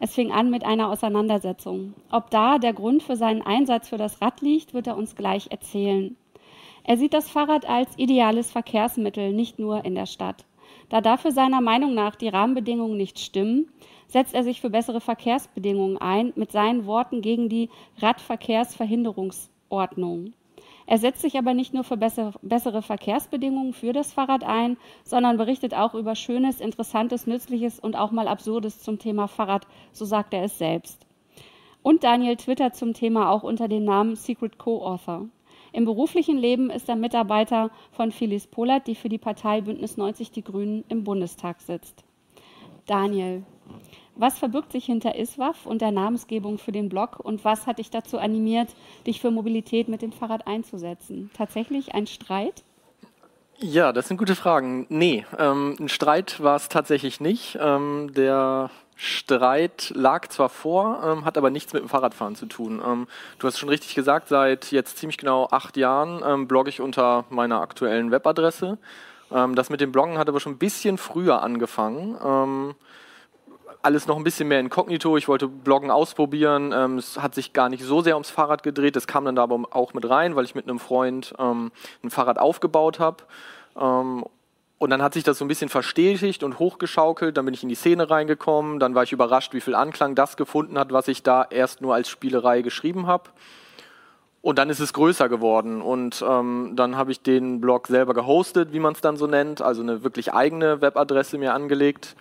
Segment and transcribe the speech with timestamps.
[0.00, 1.94] Es fing an mit einer Auseinandersetzung.
[2.10, 5.50] Ob da der Grund für seinen Einsatz für das Rad liegt, wird er uns gleich
[5.50, 6.16] erzählen.
[6.84, 10.44] Er sieht das Fahrrad als ideales Verkehrsmittel, nicht nur in der Stadt.
[10.88, 13.68] Da dafür seiner Meinung nach die Rahmenbedingungen nicht stimmen,
[14.08, 20.34] setzt er sich für bessere Verkehrsbedingungen ein, mit seinen Worten gegen die Radverkehrsverhinderungsordnung.
[20.86, 25.74] Er setzt sich aber nicht nur für bessere Verkehrsbedingungen für das Fahrrad ein, sondern berichtet
[25.74, 30.44] auch über Schönes, Interessantes, Nützliches und auch mal Absurdes zum Thema Fahrrad, so sagt er
[30.44, 31.06] es selbst.
[31.82, 35.28] Und Daniel twittert zum Thema auch unter dem Namen Secret Co-Author.
[35.72, 40.30] Im beruflichen Leben ist er Mitarbeiter von Phyllis Polat, die für die Partei Bündnis 90
[40.30, 42.04] Die Grünen im Bundestag sitzt.
[42.86, 43.44] Daniel,
[44.14, 47.90] was verbirgt sich hinter ISWAF und der Namensgebung für den Blog und was hat dich
[47.90, 48.74] dazu animiert,
[49.06, 51.30] dich für Mobilität mit dem Fahrrad einzusetzen?
[51.32, 52.64] Tatsächlich ein Streit?
[53.58, 54.86] Ja, das sind gute Fragen.
[54.90, 57.56] Nee, ähm, ein Streit war es tatsächlich nicht.
[57.60, 62.80] Ähm, der Streit lag zwar vor, ähm, hat aber nichts mit dem Fahrradfahren zu tun.
[62.84, 63.08] Ähm,
[63.38, 67.24] du hast schon richtig gesagt, seit jetzt ziemlich genau acht Jahren ähm, blogge ich unter
[67.30, 68.78] meiner aktuellen Webadresse.
[69.32, 72.16] Ähm, das mit dem Bloggen hat aber schon ein bisschen früher angefangen.
[72.24, 72.74] Ähm,
[73.82, 75.16] alles noch ein bisschen mehr inkognito.
[75.16, 76.72] Ich wollte Bloggen ausprobieren.
[76.72, 78.94] Ähm, es hat sich gar nicht so sehr ums Fahrrad gedreht.
[78.94, 81.70] Das kam dann da aber auch mit rein, weil ich mit einem Freund ein
[82.08, 83.24] Fahrrad aufgebaut habe
[84.82, 87.36] und dann hat sich das so ein bisschen verstetigt und hochgeschaukelt.
[87.36, 88.80] Dann bin ich in die Szene reingekommen.
[88.80, 91.94] Dann war ich überrascht, wie viel Anklang das gefunden hat, was ich da erst nur
[91.94, 93.30] als Spielerei geschrieben habe.
[94.40, 95.82] Und dann ist es größer geworden.
[95.82, 99.62] Und ähm, dann habe ich den Blog selber gehostet, wie man es dann so nennt.
[99.62, 102.16] Also eine wirklich eigene Webadresse mir angelegt.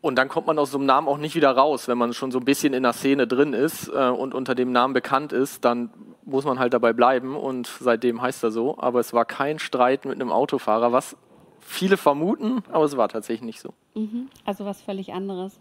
[0.00, 1.88] Und dann kommt man aus so einem Namen auch nicht wieder raus.
[1.88, 4.72] Wenn man schon so ein bisschen in der Szene drin ist äh, und unter dem
[4.72, 5.90] Namen bekannt ist, dann
[6.24, 7.36] muss man halt dabei bleiben.
[7.36, 8.78] Und seitdem heißt er so.
[8.78, 11.18] Aber es war kein Streit mit einem Autofahrer, was
[11.60, 13.72] viele vermuten, aber es war tatsächlich nicht so.
[13.94, 14.28] Mhm.
[14.44, 15.56] Also was völlig anderes.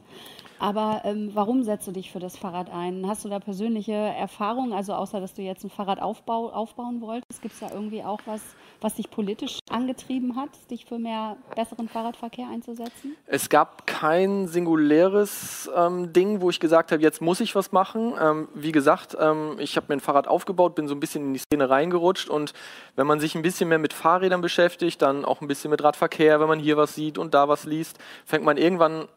[0.59, 3.07] Aber ähm, warum setzt du dich für das Fahrrad ein?
[3.07, 4.73] Hast du da persönliche Erfahrungen?
[4.73, 8.19] Also außer, dass du jetzt ein Fahrrad aufbau, aufbauen wolltest, gibt es da irgendwie auch
[8.25, 8.41] was,
[8.81, 13.15] was dich politisch angetrieben hat, dich für mehr besseren Fahrradverkehr einzusetzen?
[13.25, 18.13] Es gab kein singuläres ähm, Ding, wo ich gesagt habe, jetzt muss ich was machen.
[18.21, 21.33] Ähm, wie gesagt, ähm, ich habe mir ein Fahrrad aufgebaut, bin so ein bisschen in
[21.33, 22.53] die Szene reingerutscht und
[22.95, 26.39] wenn man sich ein bisschen mehr mit Fahrrädern beschäftigt, dann auch ein bisschen mit Radverkehr,
[26.39, 29.07] wenn man hier was sieht und da was liest, fängt man irgendwann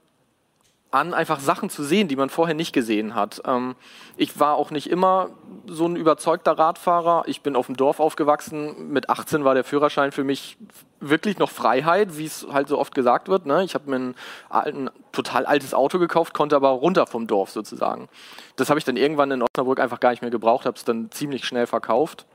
[0.92, 3.42] an, einfach Sachen zu sehen, die man vorher nicht gesehen hat.
[3.46, 3.74] Ähm,
[4.16, 5.30] ich war auch nicht immer
[5.66, 7.24] so ein überzeugter Radfahrer.
[7.26, 8.92] Ich bin auf dem Dorf aufgewachsen.
[8.92, 10.58] Mit 18 war der Führerschein für mich
[11.00, 13.46] wirklich noch Freiheit, wie es halt so oft gesagt wird.
[13.46, 13.64] Ne?
[13.64, 14.14] Ich habe mir ein,
[14.50, 18.08] ein, total altes Auto gekauft, konnte aber runter vom Dorf sozusagen.
[18.56, 21.10] Das habe ich dann irgendwann in Osnabrück einfach gar nicht mehr gebraucht, habe es dann
[21.10, 22.26] ziemlich schnell verkauft.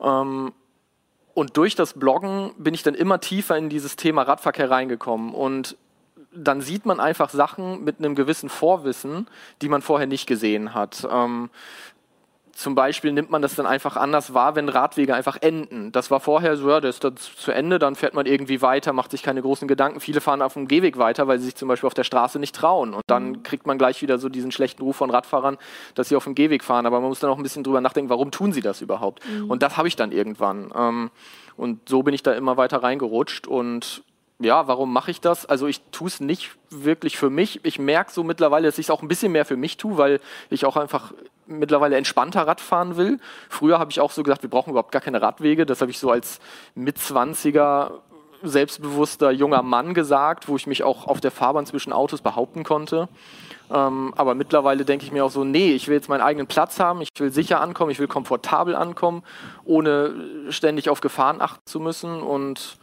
[0.00, 0.52] Ähm,
[1.34, 5.34] und durch das Bloggen bin ich dann immer tiefer in dieses Thema Radverkehr reingekommen.
[5.34, 5.76] Und
[6.32, 9.26] dann sieht man einfach Sachen mit einem gewissen Vorwissen,
[9.62, 11.06] die man vorher nicht gesehen hat.
[11.10, 11.50] Ähm,
[12.58, 15.92] zum Beispiel nimmt man das dann einfach anders wahr, wenn Radwege einfach enden.
[15.92, 18.92] Das war vorher so, ja, das ist dann zu Ende, dann fährt man irgendwie weiter,
[18.92, 20.00] macht sich keine großen Gedanken.
[20.00, 22.56] Viele fahren auf dem Gehweg weiter, weil sie sich zum Beispiel auf der Straße nicht
[22.56, 22.94] trauen.
[22.94, 23.42] Und dann mhm.
[23.44, 25.56] kriegt man gleich wieder so diesen schlechten Ruf von Radfahrern,
[25.94, 26.84] dass sie auf dem Gehweg fahren.
[26.84, 29.22] Aber man muss dann auch ein bisschen drüber nachdenken, warum tun sie das überhaupt?
[29.24, 29.48] Mhm.
[29.48, 30.72] Und das habe ich dann irgendwann.
[30.74, 31.10] Ähm,
[31.56, 34.02] und so bin ich da immer weiter reingerutscht und
[34.40, 35.46] ja, warum mache ich das?
[35.46, 37.64] Also ich tue es nicht wirklich für mich.
[37.64, 40.20] Ich merke so mittlerweile, dass ich es auch ein bisschen mehr für mich tue, weil
[40.50, 41.12] ich auch einfach
[41.46, 43.18] mittlerweile entspannter Rad fahren will.
[43.48, 45.66] Früher habe ich auch so gesagt, wir brauchen überhaupt gar keine Radwege.
[45.66, 46.38] Das habe ich so als
[46.74, 48.02] Mitzwanziger
[48.42, 53.08] selbstbewusster junger Mann gesagt, wo ich mich auch auf der Fahrbahn zwischen Autos behaupten konnte.
[53.70, 56.78] Ähm, aber mittlerweile denke ich mir auch so, nee, ich will jetzt meinen eigenen Platz
[56.78, 59.24] haben, ich will sicher ankommen, ich will komfortabel ankommen,
[59.64, 60.14] ohne
[60.50, 62.22] ständig auf Gefahren achten zu müssen.
[62.22, 62.78] Und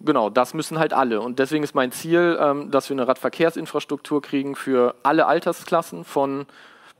[0.00, 1.20] genau, das müssen halt alle.
[1.20, 6.46] Und deswegen ist mein Ziel, ähm, dass wir eine Radverkehrsinfrastruktur kriegen für alle Altersklassen von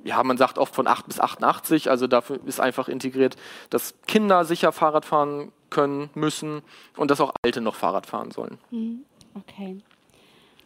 [0.03, 3.37] ja, man sagt oft von 8 bis 88, also dafür ist einfach integriert,
[3.69, 6.63] dass Kinder sicher Fahrrad fahren können, müssen
[6.97, 8.59] und dass auch Alte noch Fahrrad fahren sollen.
[8.71, 9.05] Mhm.
[9.35, 9.79] Okay.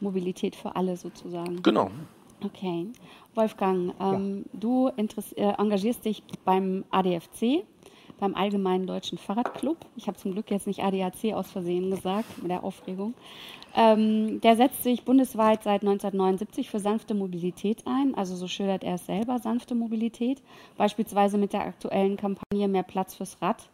[0.00, 1.62] Mobilität für alle sozusagen.
[1.62, 1.90] Genau.
[2.42, 2.86] Okay.
[3.34, 4.60] Wolfgang, ähm, ja.
[4.60, 7.64] du äh, engagierst dich beim ADFC,
[8.24, 9.76] beim Allgemeinen Deutschen Fahrradclub.
[9.96, 13.12] Ich habe zum Glück jetzt nicht ADAC aus Versehen gesagt, mit der Aufregung.
[13.76, 18.14] Ähm, der setzt sich bundesweit seit 1979 für sanfte Mobilität ein.
[18.14, 20.40] Also so schildert er es selber, sanfte Mobilität.
[20.78, 23.68] Beispielsweise mit der aktuellen Kampagne Mehr Platz fürs Rad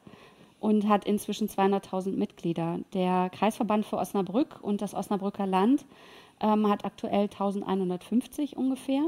[0.58, 2.80] und hat inzwischen 200.000 Mitglieder.
[2.92, 5.84] Der Kreisverband für Osnabrück und das Osnabrücker Land
[6.40, 9.02] ähm, hat aktuell 1150 ungefähr.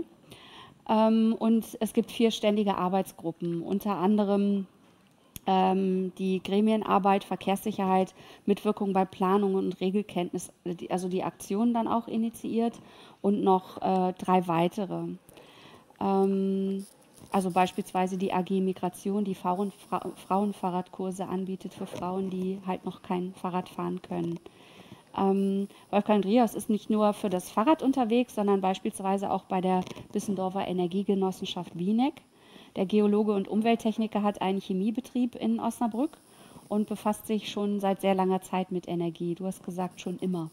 [0.89, 4.69] Ähm, und es gibt vier ständige Arbeitsgruppen, unter anderem
[5.45, 8.15] die Gremienarbeit, Verkehrssicherheit,
[8.47, 10.53] Mitwirkung bei Planung und Regelkenntnis,
[10.89, 12.81] also die Aktionen dann auch initiiert
[13.23, 15.09] und noch äh, drei weitere.
[16.01, 16.87] Ähm,
[17.33, 23.03] also beispielsweise die AG Migration, die Frauen, Fra Frauenfahrradkurse anbietet für Frauen, die halt noch
[23.03, 24.39] kein Fahrrad fahren können.
[25.17, 29.83] Ähm, Wolfgang Drios ist nicht nur für das Fahrrad unterwegs, sondern beispielsweise auch bei der
[30.13, 32.23] Bissendorfer Energiegenossenschaft Wieneck.
[32.77, 36.17] Der Geologe und Umwelttechniker hat einen Chemiebetrieb in Osnabrück
[36.69, 39.35] und befasst sich schon seit sehr langer Zeit mit Energie.
[39.35, 40.51] Du hast gesagt, schon immer.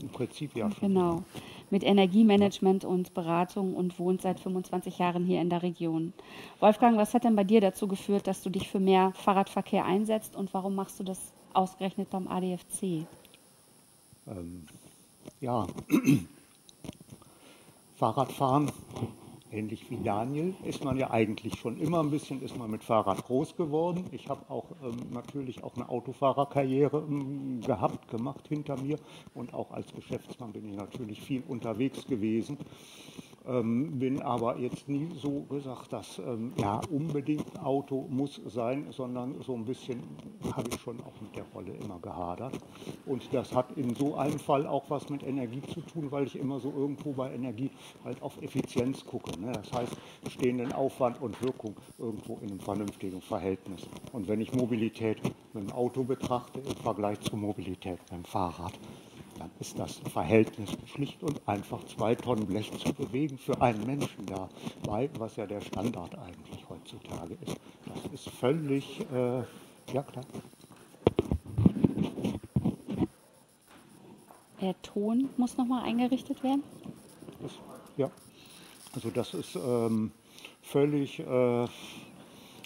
[0.00, 0.70] Im Prinzip ja.
[0.70, 0.88] Schon.
[0.88, 1.22] Genau.
[1.70, 2.88] Mit Energiemanagement ja.
[2.88, 6.12] und Beratung und wohnt seit 25 Jahren hier in der Region.
[6.60, 10.36] Wolfgang, was hat denn bei dir dazu geführt, dass du dich für mehr Fahrradverkehr einsetzt
[10.36, 11.18] und warum machst du das
[11.54, 13.06] ausgerechnet beim ADFC?
[14.26, 14.66] Ähm,
[15.40, 15.66] ja,
[17.96, 18.70] Fahrradfahren,
[19.56, 23.24] ähnlich wie Daniel, ist man ja eigentlich schon immer ein bisschen, ist man mit Fahrrad
[23.24, 24.04] groß geworden.
[24.12, 28.98] Ich habe auch ähm, natürlich auch eine Autofahrerkarriere ähm, gehabt, gemacht hinter mir
[29.34, 32.58] und auch als Geschäftsmann bin ich natürlich viel unterwegs gewesen.
[33.48, 39.40] Ähm, bin aber jetzt nie so gesagt, dass ähm, ja unbedingt Auto muss sein, sondern
[39.42, 40.02] so ein bisschen
[40.52, 42.58] habe ich schon auch mit der Rolle immer gehadert.
[43.04, 46.36] Und das hat in so einem Fall auch was mit Energie zu tun, weil ich
[46.36, 47.70] immer so irgendwo bei Energie
[48.04, 49.38] halt auf Effizienz gucke.
[49.40, 49.52] Ne?
[49.52, 49.96] Das heißt,
[50.28, 53.82] stehenden Aufwand und Wirkung irgendwo in einem vernünftigen Verhältnis.
[54.12, 55.22] Und wenn ich Mobilität
[55.52, 58.72] mit dem Auto betrachte im Vergleich zur Mobilität mit dem Fahrrad,
[59.38, 64.26] dann ist das Verhältnis schlicht und einfach zwei Tonnen Blech zu bewegen für einen Menschen
[64.26, 67.56] dabei, was ja der Standard eigentlich heutzutage ist.
[67.86, 69.38] Das ist völlig, äh,
[69.92, 70.24] ja klar.
[74.60, 76.62] Der Ton muss nochmal eingerichtet werden?
[77.40, 77.52] Das,
[77.96, 78.10] ja,
[78.94, 80.12] also das ist ähm,
[80.62, 81.20] völlig...
[81.20, 81.66] Äh,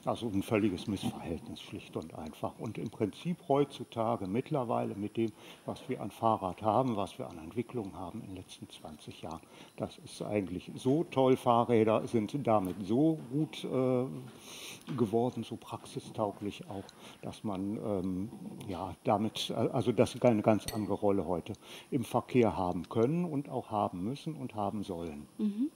[0.06, 2.52] also ein völliges Missverhältnis, schlicht und einfach.
[2.58, 5.32] Und im Prinzip heutzutage mittlerweile mit dem,
[5.66, 9.40] was wir an Fahrrad haben, was wir an Entwicklung haben in den letzten 20 Jahren,
[9.76, 11.36] das ist eigentlich so toll.
[11.36, 16.84] Fahrräder sind damit so gut äh, geworden, so praxistauglich auch,
[17.22, 18.30] dass man ähm,
[18.68, 21.52] ja damit, also das eine ganz andere Rolle heute
[21.90, 25.26] im Verkehr haben können und auch haben müssen und haben sollen.
[25.38, 25.70] Mhm.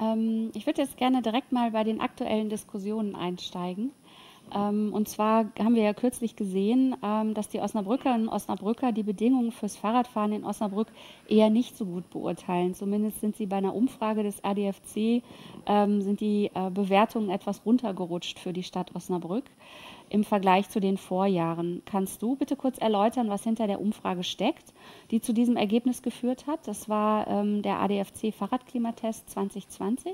[0.00, 3.90] Ähm, ich würde jetzt gerne direkt mal bei den aktuellen Diskussionen einsteigen.
[4.54, 9.02] Ähm, und zwar haben wir ja kürzlich gesehen, ähm, dass die Osnabrückerinnen und Osnabrücker die
[9.02, 10.88] Bedingungen fürs Fahrradfahren in Osnabrück
[11.28, 12.74] eher nicht so gut beurteilen.
[12.74, 15.22] Zumindest sind sie bei einer Umfrage des ADFC,
[15.66, 19.44] sind die äh, Bewertungen etwas runtergerutscht für die Stadt Osnabrück
[20.12, 21.82] im Vergleich zu den Vorjahren.
[21.86, 24.74] Kannst du bitte kurz erläutern, was hinter der Umfrage steckt,
[25.10, 26.68] die zu diesem Ergebnis geführt hat?
[26.68, 30.12] Das war ähm, der ADFC Fahrradklimatest 2020.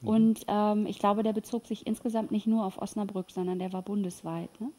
[0.00, 0.08] Mhm.
[0.08, 3.82] Und ähm, ich glaube, der bezog sich insgesamt nicht nur auf Osnabrück, sondern der war
[3.82, 4.48] bundesweit.
[4.58, 4.70] Ne?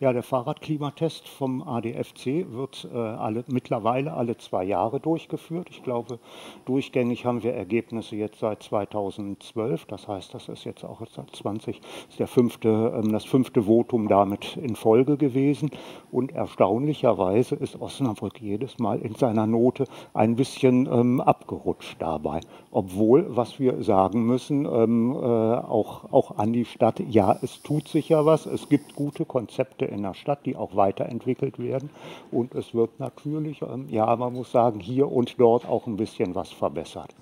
[0.00, 5.68] Ja, der Fahrradklimatest vom ADFC wird äh, alle, mittlerweile alle zwei Jahre durchgeführt.
[5.68, 6.18] Ich glaube,
[6.64, 9.84] durchgängig haben wir Ergebnisse jetzt seit 2012.
[9.84, 14.08] Das heißt, das ist jetzt auch seit 20, ist der fünfte, ähm, das fünfte Votum
[14.08, 15.70] damit in Folge gewesen.
[16.10, 22.40] Und erstaunlicherweise ist Osnabrück jedes Mal in seiner Note ein bisschen ähm, abgerutscht dabei.
[22.70, 27.86] Obwohl, was wir sagen müssen, ähm, äh, auch, auch an die Stadt, ja, es tut
[27.86, 31.90] sich ja was, es gibt gute Konzepte in der Stadt, die auch weiterentwickelt werden.
[32.30, 36.34] Und es wird natürlich, ähm, ja, man muss sagen, hier und dort auch ein bisschen
[36.34, 37.14] was verbessert.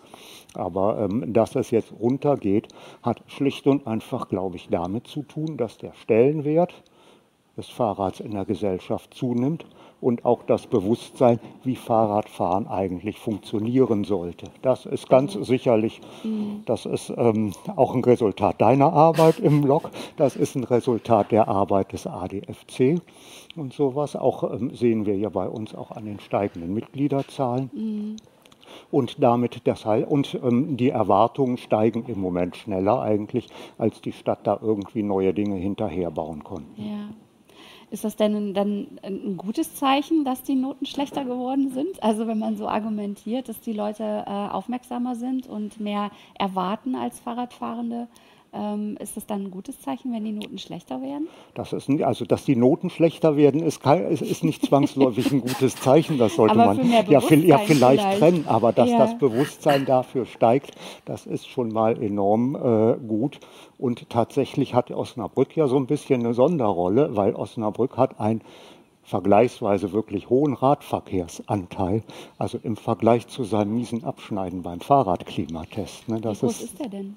[0.54, 2.68] Aber ähm, dass es jetzt runtergeht,
[3.02, 6.74] hat schlicht und einfach, glaube ich, damit zu tun, dass der Stellenwert
[7.58, 9.66] des Fahrrads in der Gesellschaft zunimmt
[10.00, 14.46] und auch das Bewusstsein, wie Fahrradfahren eigentlich funktionieren sollte.
[14.62, 15.44] Das ist ganz mhm.
[15.44, 16.00] sicherlich,
[16.64, 21.48] das ist ähm, auch ein Resultat deiner Arbeit im Blog, das ist ein Resultat der
[21.48, 23.00] Arbeit des ADFC
[23.56, 24.14] und sowas.
[24.16, 27.70] Auch ähm, sehen wir ja bei uns auch an den steigenden Mitgliederzahlen.
[27.74, 28.16] Mhm.
[28.90, 33.48] Und damit deshalb, und ähm, die Erwartungen steigen im Moment schneller eigentlich,
[33.78, 36.70] als die Stadt da irgendwie neue Dinge hinterherbauen konnte.
[36.76, 37.08] Ja.
[37.90, 42.02] Ist das denn dann ein gutes Zeichen, dass die Noten schlechter geworden sind?
[42.02, 47.18] Also wenn man so argumentiert, dass die Leute äh, aufmerksamer sind und mehr erwarten als
[47.20, 48.08] Fahrradfahrende,
[48.52, 51.28] ähm, ist das dann ein gutes Zeichen, wenn die Noten schlechter werden?
[51.54, 55.40] Das ist, also, dass die Noten schlechter werden, ist, kein, ist, ist nicht zwangsläufig ein
[55.40, 56.18] gutes Zeichen.
[56.18, 58.44] Das sollte man ja, ja, vielleicht, vielleicht, trennen.
[58.46, 58.98] Aber dass ja.
[58.98, 60.72] das Bewusstsein dafür steigt,
[61.04, 63.40] das ist schon mal enorm äh, gut.
[63.78, 68.40] Und tatsächlich hat Osnabrück ja so ein bisschen eine Sonderrolle, weil Osnabrück hat ein
[69.02, 72.02] vergleichsweise wirklich hohen Radverkehrsanteil,
[72.36, 76.08] also im Vergleich zu seinem miesen Abschneiden beim Fahrradklimatest.
[76.08, 77.16] Ne, Wie groß ist, ist der denn?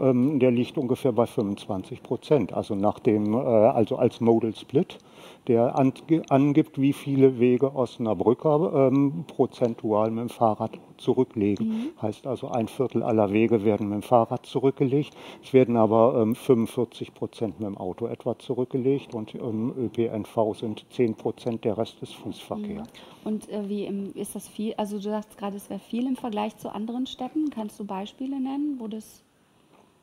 [0.00, 2.52] Ähm, der liegt ungefähr bei 25 Prozent.
[2.52, 4.98] Also nach dem, äh, also als Modal Split,
[5.46, 11.68] der angibt, wie viele Wege Osnabrücker ähm, prozentual mit dem Fahrrad zurücklegen.
[11.68, 12.02] Mhm.
[12.02, 15.16] Heißt also, ein Viertel aller Wege werden mit dem Fahrrad zurückgelegt.
[15.42, 20.86] Es werden aber ähm, 45 Prozent mit dem Auto etwa zurückgelegt und ähm, ÖPNV sind
[20.90, 22.82] 10 Prozent, der Rest ist Fußverkehr.
[22.82, 22.86] Mhm.
[23.24, 24.74] Und äh, wie im, ist das viel?
[24.76, 27.50] Also du sagst gerade, es wäre viel im Vergleich zu anderen Städten.
[27.50, 29.22] Kannst du Beispiele nennen, wo das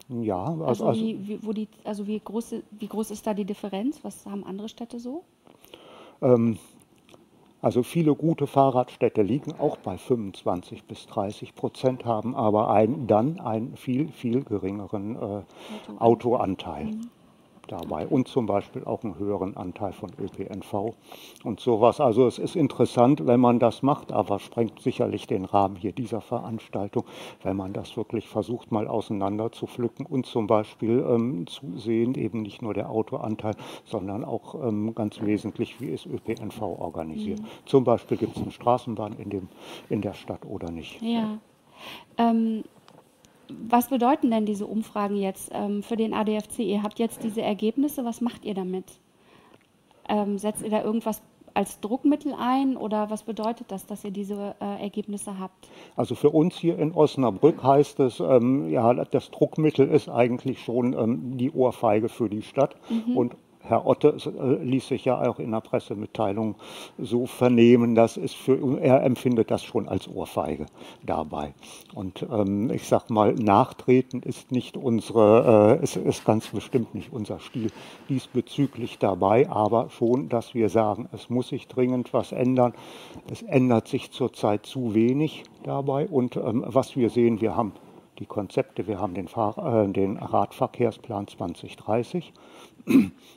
[0.10, 3.34] ja, also, also, also wie, wie, wo die, also wie, groß, wie groß ist da
[3.34, 4.00] die Differenz?
[4.04, 5.24] Was haben andere Städte so?
[6.22, 6.58] Ähm,
[7.62, 13.40] also viele gute Fahrradstädte liegen auch bei 25 bis 30 Prozent, haben aber ein, dann
[13.40, 15.42] einen viel, viel geringeren äh,
[16.00, 16.86] Autoanteil.
[16.86, 17.10] Mhm
[17.67, 20.93] dabei und zum Beispiel auch einen höheren Anteil von ÖPNV
[21.43, 22.00] und sowas.
[22.00, 26.22] Also es ist interessant, wenn man das macht, aber sprengt sicherlich den Rahmen hier dieser
[26.22, 27.05] Veranstaltung,
[27.43, 32.15] wenn man das wirklich versucht mal auseinander zu pflücken und zum Beispiel ähm, zu sehen,
[32.15, 33.55] eben nicht nur der Autoanteil,
[33.86, 37.39] sondern auch ähm, ganz wesentlich, wie ist ÖPNV organisiert.
[37.39, 37.46] Mhm.
[37.65, 39.50] Zum Beispiel gibt es eine Straßenbahn in, dem,
[39.89, 41.01] in der Stadt oder nicht.
[41.01, 41.38] Ja.
[42.17, 42.63] Ähm,
[43.50, 46.60] was bedeuten denn diese Umfragen jetzt ähm, für den ADFC?
[46.60, 48.86] Ihr habt jetzt diese Ergebnisse, was macht ihr damit?
[50.10, 51.22] Ähm, setzt ihr da irgendwas
[51.54, 55.68] als Druckmittel ein oder was bedeutet das, dass ihr diese äh, Ergebnisse habt?
[55.96, 60.94] Also für uns hier in Osnabrück heißt es, ähm, ja, das Druckmittel ist eigentlich schon
[60.94, 63.18] ähm, die Ohrfeige für die Stadt mhm.
[63.18, 66.55] und Herr Otte äh, ließ sich ja auch in der Pressemitteilung
[66.98, 70.65] so vernehmen, dass es für er empfindet das schon als Ohrfeige
[71.01, 71.53] dabei.
[71.93, 77.13] Und ähm, ich sag mal, Nachtreten ist nicht unsere, äh, ist, ist ganz bestimmt nicht
[77.13, 77.72] unser Stil
[78.10, 82.74] diesbezüglich dabei, aber schon, dass wir sagen, es muss sich dringend was ändern.
[83.32, 86.08] Es ändert sich zurzeit zu wenig dabei.
[86.08, 87.74] Und ähm, was wir sehen, wir haben
[88.20, 92.34] die Konzepte, wir haben den, Fahr äh, den Radverkehrsplan 2030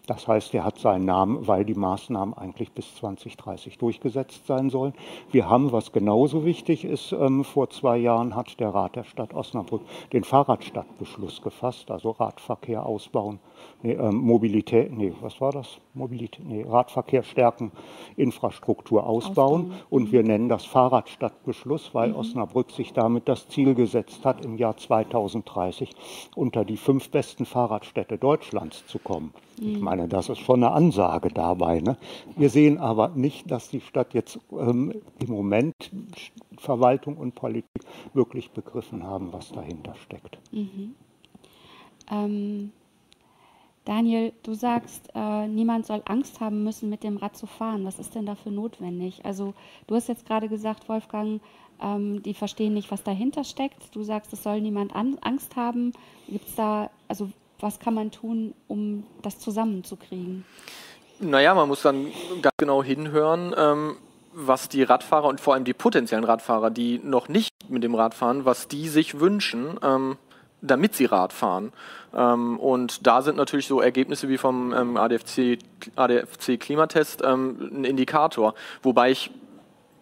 [0.07, 4.95] das heißt, er hat seinen Namen, weil die Maßnahmen eigentlich bis 2030 durchgesetzt sein sollen.
[5.31, 9.35] Wir haben, was genauso wichtig ist, ähm, vor zwei Jahren hat der Rat der Stadt
[9.35, 13.39] Osnabrück den Fahrradstadtbeschluss gefasst, also Radverkehr ausbauen,
[13.83, 15.79] nee, ähm, Mobilität, nee, was war das?
[15.95, 17.73] Mobilität, nee, Radverkehr stärken,
[18.17, 19.27] Infrastruktur ausbauen.
[19.67, 19.73] ausbauen.
[19.91, 22.17] Und wir nennen das Fahrradstadtbeschluss, weil mhm.
[22.17, 25.91] Osnabrück sich damit das Ziel gesetzt hat, im Jahr 2030
[26.35, 29.33] unter die fünf besten Fahrradstädte Deutschlands zu kommen.
[29.59, 29.85] Ich mhm.
[29.85, 31.81] meine, das ist schon eine Ansage dabei.
[31.81, 31.97] Ne?
[32.37, 35.75] Wir sehen aber nicht, dass die Stadt jetzt ähm, im Moment
[36.59, 37.83] Verwaltung und Politik
[38.13, 40.39] wirklich begriffen haben, was dahinter steckt.
[40.53, 40.95] Mhm.
[42.11, 42.73] Ähm,
[43.87, 47.85] Daniel, du sagst, äh, niemand soll Angst haben müssen, mit dem Rad zu fahren.
[47.85, 49.25] Was ist denn dafür notwendig?
[49.25, 49.55] Also
[49.87, 51.41] du hast jetzt gerade gesagt, Wolfgang,
[51.81, 53.95] ähm, die verstehen nicht, was dahinter steckt.
[53.95, 55.93] Du sagst, es soll niemand an, Angst haben.
[56.29, 60.45] Gibt es da, also was kann man tun, um das zusammenzukriegen?
[61.21, 62.09] Naja, man muss dann
[62.43, 63.97] ganz genau hinhören, ähm,
[64.35, 68.15] was die Radfahrer und vor allem die potenziellen Radfahrer, die noch nicht mit dem Rad
[68.15, 70.19] fahren, was die sich wünschen, ähm,
[70.67, 71.73] damit sie Rad fahren.
[72.15, 75.59] Ähm, und da sind natürlich so Ergebnisse wie vom ähm, ADFC,
[75.97, 78.55] ADFC Klimatest ähm, ein Indikator.
[78.83, 79.31] Wobei ich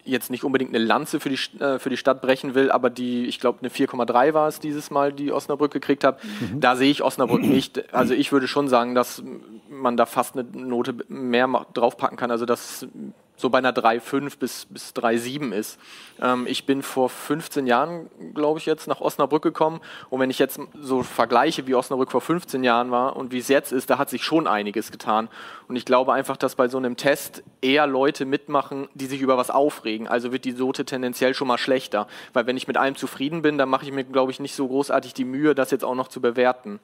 [0.04, 3.26] jetzt nicht unbedingt eine Lanze für die, äh, für die Stadt brechen will, aber die,
[3.26, 6.22] ich glaube, eine 4,3 war es dieses Mal, die Osnabrück gekriegt hat.
[6.22, 6.60] Mhm.
[6.60, 7.92] Da sehe ich Osnabrück nicht.
[7.94, 9.22] Also ich würde schon sagen, dass
[9.70, 12.30] man da fast eine Note mehr draufpacken kann.
[12.30, 12.86] Also dass
[13.36, 15.78] so bei einer 3,5 bis, bis 3,7 ist.
[16.20, 19.80] Ähm, ich bin vor 15 Jahren, glaube ich, jetzt nach Osnabrück gekommen.
[20.10, 23.48] Und wenn ich jetzt so vergleiche, wie Osnabrück vor 15 Jahren war und wie es
[23.48, 25.28] jetzt ist, da hat sich schon einiges getan.
[25.66, 29.36] Und ich glaube einfach, dass bei so einem Test eher Leute mitmachen, die sich über
[29.36, 30.06] was aufregen.
[30.06, 32.06] Also wird die Note tendenziell schon mal schlechter.
[32.32, 34.68] Weil wenn ich mit allem zufrieden bin, dann mache ich mir, glaube ich, nicht so
[34.68, 36.78] großartig die Mühe, das jetzt auch noch zu bewerten.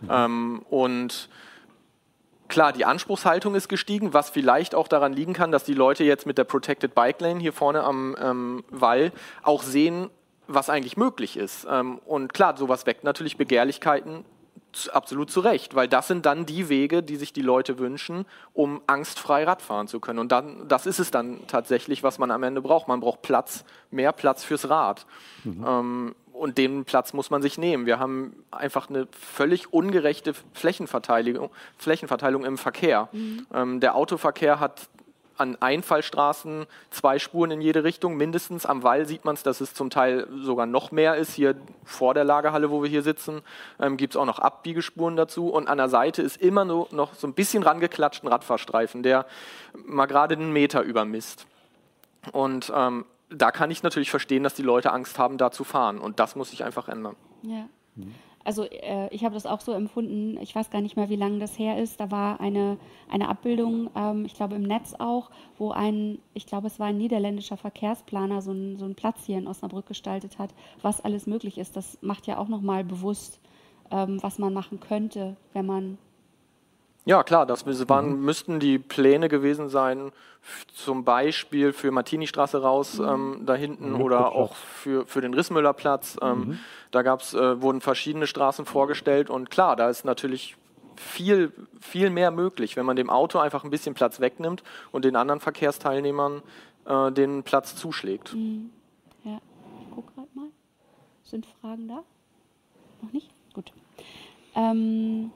[0.00, 0.08] Mhm.
[0.10, 1.28] Ähm, und
[2.48, 6.26] Klar, die Anspruchshaltung ist gestiegen, was vielleicht auch daran liegen kann, dass die Leute jetzt
[6.26, 10.10] mit der Protected Bike Lane hier vorne am ähm, Wall auch sehen,
[10.46, 11.66] was eigentlich möglich ist.
[11.70, 14.24] Ähm, und klar, sowas weckt natürlich Begehrlichkeiten
[14.92, 18.82] absolut zu Recht, weil das sind dann die Wege, die sich die Leute wünschen, um
[18.86, 20.18] angstfrei Radfahren zu können.
[20.18, 22.88] Und dann, das ist es dann tatsächlich, was man am Ende braucht.
[22.88, 25.06] Man braucht Platz, mehr Platz fürs Rad.
[25.44, 25.64] Mhm.
[25.66, 27.86] Ähm, und den Platz muss man sich nehmen.
[27.86, 33.08] Wir haben einfach eine völlig ungerechte Flächenverteilung, Flächenverteilung im Verkehr.
[33.12, 33.46] Mhm.
[33.54, 34.88] Ähm, der Autoverkehr hat
[35.36, 38.66] an Einfallstraßen zwei Spuren in jede Richtung, mindestens.
[38.66, 41.34] Am Wall sieht man es, dass es zum Teil sogar noch mehr ist.
[41.34, 43.42] Hier vor der Lagerhalle, wo wir hier sitzen,
[43.80, 45.48] ähm, gibt es auch noch Abbiegespuren dazu.
[45.48, 49.26] Und an der Seite ist immer nur noch so ein bisschen rangeklatscht ein Radfahrstreifen, der
[49.84, 51.46] mal gerade einen Meter übermisst.
[52.32, 55.98] Und ähm, da kann ich natürlich verstehen, dass die Leute Angst haben, da zu fahren.
[55.98, 57.16] Und das muss sich einfach ändern.
[57.42, 57.68] Ja.
[58.44, 61.38] Also äh, ich habe das auch so empfunden, ich weiß gar nicht mehr, wie lange
[61.38, 61.98] das her ist.
[61.98, 62.76] Da war eine,
[63.10, 66.98] eine Abbildung, ähm, ich glaube im Netz auch, wo ein, ich glaube es war ein
[66.98, 70.50] niederländischer Verkehrsplaner so, ein, so einen Platz hier in Osnabrück gestaltet hat,
[70.82, 71.74] was alles möglich ist.
[71.74, 73.40] Das macht ja auch nochmal bewusst,
[73.90, 75.98] ähm, was man machen könnte, wenn man
[77.04, 78.24] ja, klar, das waren, mhm.
[78.24, 80.12] müssten die Pläne gewesen sein,
[80.74, 83.08] zum Beispiel für Martini-Straße raus, mhm.
[83.08, 86.16] ähm, da hinten oder auch für, für den Rissmüllerplatz.
[86.22, 86.58] Ähm, mhm.
[86.90, 90.56] Da gab's, äh, wurden verschiedene Straßen vorgestellt und klar, da ist natürlich
[90.96, 95.16] viel, viel mehr möglich, wenn man dem Auto einfach ein bisschen Platz wegnimmt und den
[95.16, 96.42] anderen Verkehrsteilnehmern
[96.86, 98.34] äh, den Platz zuschlägt.
[98.34, 98.70] Mhm.
[99.24, 99.40] Ja,
[99.82, 100.48] ich gucke gerade mal.
[101.24, 102.02] Sind Fragen da?
[103.02, 103.30] Noch nicht?
[103.54, 103.72] Gut.
[104.54, 105.32] Ähm,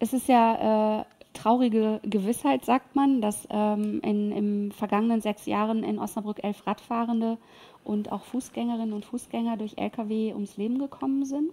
[0.00, 1.04] es ist ja äh,
[1.34, 7.38] traurige Gewissheit, sagt man, dass ähm, in, im vergangenen sechs Jahren in Osnabrück elf Radfahrende
[7.84, 11.52] und auch Fußgängerinnen und Fußgänger durch Lkw ums Leben gekommen sind.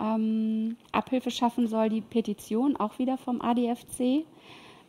[0.00, 4.24] Ähm, Abhilfe schaffen soll die Petition auch wieder vom ADFC,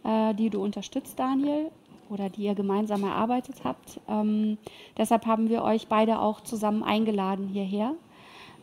[0.03, 1.71] äh, die du unterstützt, Daniel,
[2.09, 3.99] oder die ihr gemeinsam erarbeitet habt.
[4.07, 4.57] Ähm,
[4.97, 7.95] deshalb haben wir euch beide auch zusammen eingeladen hierher.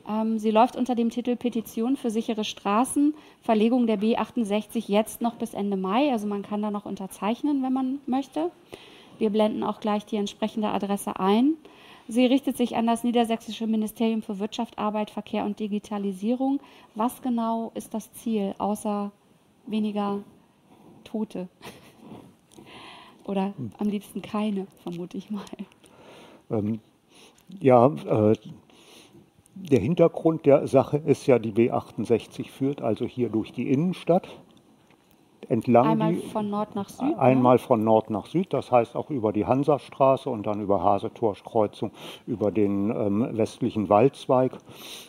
[0.08, 5.34] Ähm, sie läuft unter dem Titel Petition für sichere Straßen, Verlegung der B68 jetzt noch
[5.34, 6.12] bis Ende Mai.
[6.12, 8.50] Also man kann da noch unterzeichnen, wenn man möchte.
[9.18, 11.54] Wir blenden auch gleich die entsprechende Adresse ein.
[12.08, 16.60] Sie richtet sich an das Niedersächsische Ministerium für Wirtschaft, Arbeit, Verkehr und Digitalisierung.
[16.94, 19.10] Was genau ist das Ziel, außer
[19.66, 20.20] weniger
[21.02, 21.48] Tote?
[23.24, 25.44] Oder am liebsten keine, vermute ich mal.
[26.48, 26.78] Ähm,
[27.60, 28.36] ja, äh,
[29.58, 34.28] der Hintergrund der Sache ist ja, die B68 führt also hier durch die Innenstadt
[35.48, 35.86] entlang.
[35.86, 37.08] Einmal die, von Nord nach Süd?
[37.08, 37.18] Ne?
[37.18, 37.58] Einmal ne?
[37.58, 41.90] von Nord nach Süd, das heißt auch über die Hansastraße und dann über Hasetorskreuzung,
[42.26, 44.52] über den ähm, westlichen Waldzweig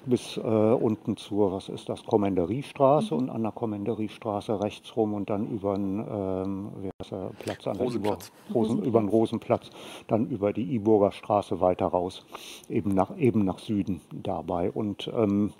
[0.05, 3.21] bis äh, unten zur, was ist das, Kommenderiestraße mhm.
[3.21, 6.69] und an der Kommenderiestraße rechts rum und dann über den, ähm,
[7.09, 8.31] der Platz an der Rosenplatz.
[8.53, 9.69] Rosen, über den Rosenplatz,
[10.07, 12.25] dann über die Iburger Straße weiter raus,
[12.69, 14.71] eben nach, eben nach Süden dabei.
[14.71, 15.53] Und ähm,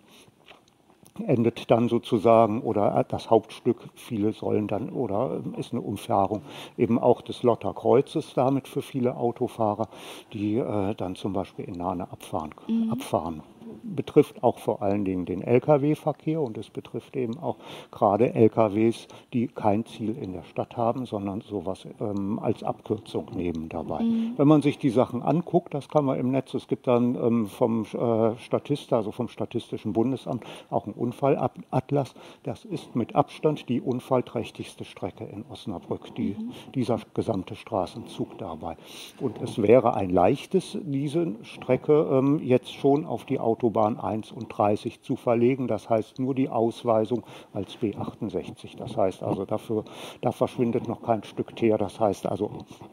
[1.26, 6.42] endet dann sozusagen oder das Hauptstück, viele sollen dann oder ähm, ist eine Umfahrung
[6.78, 9.88] eben auch des Lotterkreuzes damit für viele Autofahrer,
[10.34, 12.92] die äh, dann zum Beispiel in Nahne abfahren, mhm.
[12.92, 13.42] abfahren
[13.84, 17.58] betrifft auch vor allen Dingen den Lkw-Verkehr und es betrifft eben auch
[17.92, 23.70] gerade Lkws, die kein Ziel in der Stadt haben, sondern sowas ähm, als Abkürzung nehmen
[23.70, 24.04] dabei.
[24.04, 24.34] Mhm.
[24.38, 27.48] Wenn man sich die Sachen anguckt, das kann man im Netz, es gibt dann ähm,
[27.48, 32.14] vom äh, Statista, also vom Statistischen Bundesamt, auch einen Unfallatlas.
[32.44, 36.52] Das ist mit Abstand die unfallträchtigste Strecke in Osnabrück, die, mhm.
[36.76, 38.78] dieser gesamte Straßenzug dabei.
[39.20, 44.32] Und es wäre ein leichtes, diese Strecke ähm, jetzt schon auf die Auto Autobahn 1
[44.32, 45.68] und 30 zu verlegen.
[45.68, 48.78] Das heißt nur die Ausweisung als B68.
[48.78, 49.84] Das heißt also, dafür,
[50.22, 51.78] da verschwindet noch kein Stück Teer.
[51.78, 52.52] Das heißt also,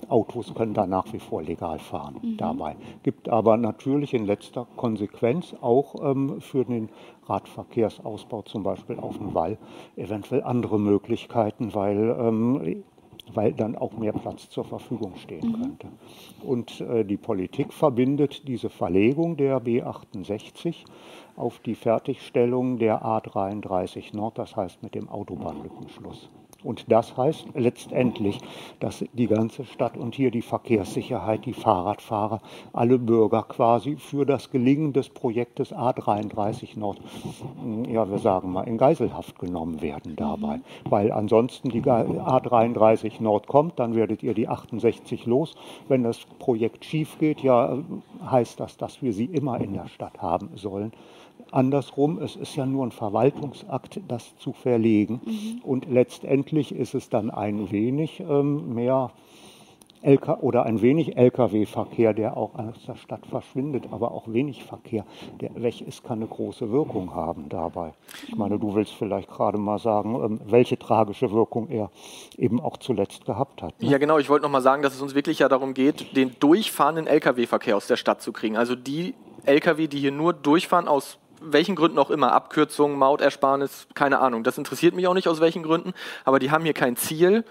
[0.08, 2.36] Autos können da nach wie vor legal fahren mhm.
[2.38, 2.76] dabei.
[3.02, 6.88] Gibt aber natürlich in letzter Konsequenz auch ähm, für den
[7.26, 9.58] Radverkehrsausbau zum Beispiel auf dem Wall
[9.96, 12.84] eventuell andere Möglichkeiten, weil ähm,
[13.32, 15.62] weil dann auch mehr Platz zur Verfügung stehen mhm.
[15.62, 15.88] könnte.
[16.42, 20.84] Und äh, die Politik verbindet diese Verlegung der B68
[21.36, 26.28] auf die Fertigstellung der A33 Nord, das heißt mit dem Autobahnlückenschluss.
[26.64, 28.38] Und das heißt letztendlich,
[28.80, 32.40] dass die ganze Stadt und hier die Verkehrssicherheit, die Fahrradfahrer,
[32.72, 37.00] alle Bürger quasi für das Gelingen des Projektes A33 Nord,
[37.88, 40.60] ja, wir sagen mal, in Geiselhaft genommen werden dabei.
[40.88, 45.54] Weil ansonsten die A33 Nord kommt, dann werdet ihr die 68 los.
[45.88, 47.78] Wenn das Projekt schief geht, ja,
[48.24, 50.92] heißt das, dass wir sie immer in der Stadt haben sollen.
[51.54, 55.20] Andersrum, es ist ja nur ein Verwaltungsakt, das zu verlegen.
[55.24, 55.60] Mhm.
[55.62, 59.12] Und letztendlich ist es dann ein wenig ähm, mehr
[60.04, 65.06] LK oder ein wenig Lkw-Verkehr, der auch aus der Stadt verschwindet, aber auch wenig Verkehr,
[65.40, 67.94] der weg ist, kann eine große Wirkung haben dabei.
[68.28, 71.90] Ich meine, du willst vielleicht gerade mal sagen, ähm, welche tragische Wirkung er
[72.36, 73.80] eben auch zuletzt gehabt hat.
[73.80, 73.88] Ne?
[73.88, 74.18] Ja, genau.
[74.18, 77.76] Ich wollte noch mal sagen, dass es uns wirklich ja darum geht, den durchfahrenden Lkw-Verkehr
[77.76, 78.56] aus der Stadt zu kriegen.
[78.56, 79.14] Also die
[79.46, 84.44] Lkw, die hier nur durchfahren aus welchen Gründen auch immer, Abkürzungen, Mautersparnis, keine Ahnung.
[84.44, 85.92] Das interessiert mich auch nicht aus welchen Gründen,
[86.24, 87.44] aber die haben hier kein Ziel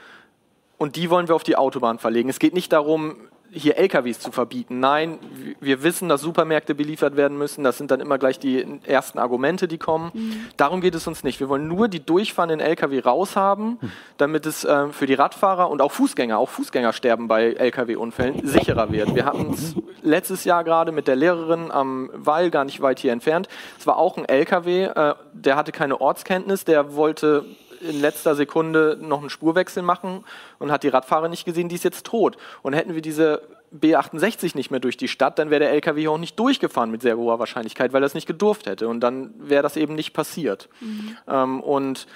[0.77, 2.29] und die wollen wir auf die Autobahn verlegen.
[2.29, 3.15] Es geht nicht darum,
[3.53, 4.79] hier LKWs zu verbieten.
[4.79, 5.19] Nein,
[5.59, 7.63] wir wissen, dass Supermärkte beliefert werden müssen.
[7.63, 10.11] Das sind dann immer gleich die ersten Argumente, die kommen.
[10.13, 10.45] Mhm.
[10.57, 11.39] Darum geht es uns nicht.
[11.39, 13.79] Wir wollen nur die durchfahrenden LKW raushaben,
[14.17, 18.91] damit es äh, für die Radfahrer und auch Fußgänger, auch Fußgänger sterben bei LKW-Unfällen, sicherer
[18.91, 19.15] wird.
[19.15, 23.11] Wir hatten es letztes Jahr gerade mit der Lehrerin am Wall, gar nicht weit hier
[23.11, 23.47] entfernt.
[23.79, 27.45] Es war auch ein LKW, äh, der hatte keine Ortskenntnis, der wollte
[27.83, 30.23] in letzter Sekunde noch einen Spurwechsel machen
[30.59, 32.37] und hat die Radfahrer nicht gesehen, die ist jetzt tot.
[32.61, 33.41] Und hätten wir diese
[33.79, 37.17] B68 nicht mehr durch die Stadt, dann wäre der LKW auch nicht durchgefahren mit sehr
[37.17, 38.87] hoher Wahrscheinlichkeit, weil er es nicht gedurft hätte.
[38.87, 40.69] Und dann wäre das eben nicht passiert.
[40.79, 41.17] Mhm.
[41.27, 42.07] Ähm, und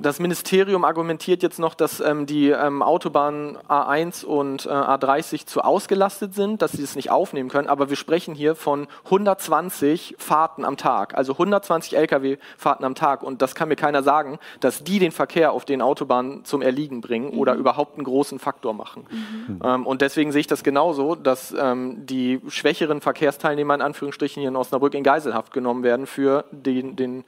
[0.00, 5.62] das Ministerium argumentiert jetzt noch, dass ähm, die ähm, Autobahnen A1 und äh, A30 zu
[5.62, 7.68] ausgelastet sind, dass sie das nicht aufnehmen können.
[7.68, 13.22] Aber wir sprechen hier von 120 Fahrten am Tag, also 120 Lkw-Fahrten am Tag.
[13.22, 17.00] Und das kann mir keiner sagen, dass die den Verkehr auf den Autobahnen zum Erliegen
[17.00, 17.38] bringen mhm.
[17.38, 19.06] oder überhaupt einen großen Faktor machen.
[19.10, 19.60] Mhm.
[19.64, 24.50] Ähm, und deswegen sehe ich das genauso, dass ähm, die schwächeren Verkehrsteilnehmer in Anführungsstrichen hier
[24.50, 27.24] in Osnabrück in Geiselhaft genommen werden für den, den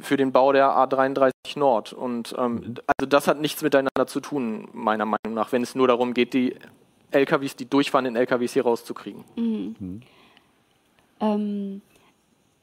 [0.00, 1.92] für den Bau der A33 Nord.
[1.92, 2.74] Und ähm, mhm.
[2.86, 6.34] also das hat nichts miteinander zu tun, meiner Meinung nach, wenn es nur darum geht,
[6.34, 6.54] die
[7.10, 9.24] LKWs, die durchfahrenden LKWs hier rauszukriegen.
[9.36, 9.76] Mhm.
[9.78, 10.02] Mhm.
[11.20, 11.82] Ähm,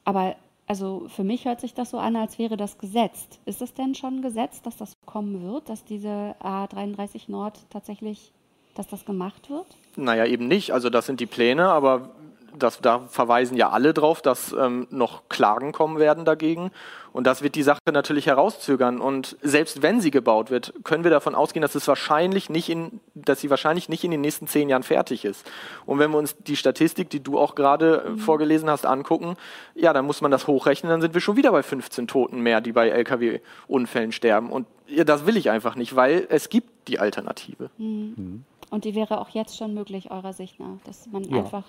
[0.03, 0.35] aber
[0.67, 3.39] also für mich hört sich das so an, als wäre das gesetzt.
[3.45, 8.31] Ist es denn schon gesetzt, dass das kommen wird, dass diese A33 Nord tatsächlich,
[8.73, 9.67] dass das gemacht wird?
[9.95, 10.71] Naja, eben nicht.
[10.71, 12.09] Also das sind die Pläne, aber
[12.57, 16.71] das, da verweisen ja alle drauf, dass ähm, noch Klagen kommen werden dagegen.
[17.15, 18.99] Und das wird die Sache natürlich herauszögern.
[18.99, 22.99] Und selbst wenn sie gebaut wird, können wir davon ausgehen, dass, es wahrscheinlich nicht in,
[23.13, 25.49] dass sie wahrscheinlich nicht in den nächsten zehn Jahren fertig ist.
[25.85, 28.17] Und wenn wir uns die Statistik, die du auch gerade äh, mhm.
[28.19, 29.35] vorgelesen hast, angucken,
[29.75, 32.59] ja, dann muss man das hochrechnen, dann sind wir schon wieder bei 15 Toten mehr,
[32.59, 34.49] die bei Lkw-Unfällen sterben.
[34.49, 37.69] Und ja, das will ich einfach nicht, weil es gibt die Alternative.
[37.77, 38.13] Mhm.
[38.17, 38.45] Mhm.
[38.71, 41.37] Und die wäre auch jetzt schon möglich, eurer Sicht nach, dass man ja.
[41.37, 41.63] einfach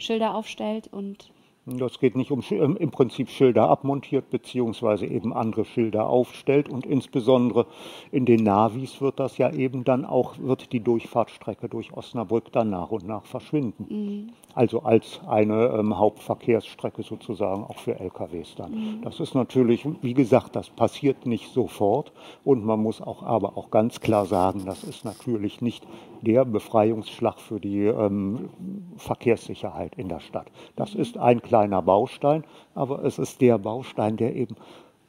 [0.00, 1.30] Schilder aufstellt und
[1.78, 6.68] das geht nicht um ähm, im Prinzip Schilder abmontiert, beziehungsweise eben andere Schilder aufstellt.
[6.68, 7.66] Und insbesondere
[8.10, 12.70] in den Navis wird das ja eben dann auch, wird die Durchfahrtsstrecke durch Osnabrück dann
[12.70, 13.86] nach und nach verschwinden.
[13.88, 14.32] Mhm.
[14.54, 18.72] Also als eine ähm, Hauptverkehrsstrecke sozusagen auch für LKWs dann.
[18.72, 19.02] Mhm.
[19.02, 22.12] Das ist natürlich, wie gesagt, das passiert nicht sofort.
[22.44, 25.86] Und man muss auch aber auch ganz klar sagen, das ist natürlich nicht
[26.22, 28.50] der Befreiungsschlag für die ähm,
[28.96, 30.50] Verkehrssicherheit in der Stadt.
[30.76, 32.44] Das ist ein kleiner Baustein,
[32.74, 34.56] aber es ist der Baustein, der eben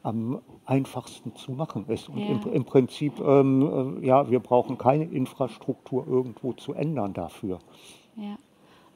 [0.04, 2.10] am einfachsten zu machen ist.
[2.10, 2.28] Und ja.
[2.28, 7.60] im, im, Prinzip, ähm, äh, ja, wir brauchen keine Infrastruktur irgendwo zu ändern dafür.
[8.18, 8.36] Ja.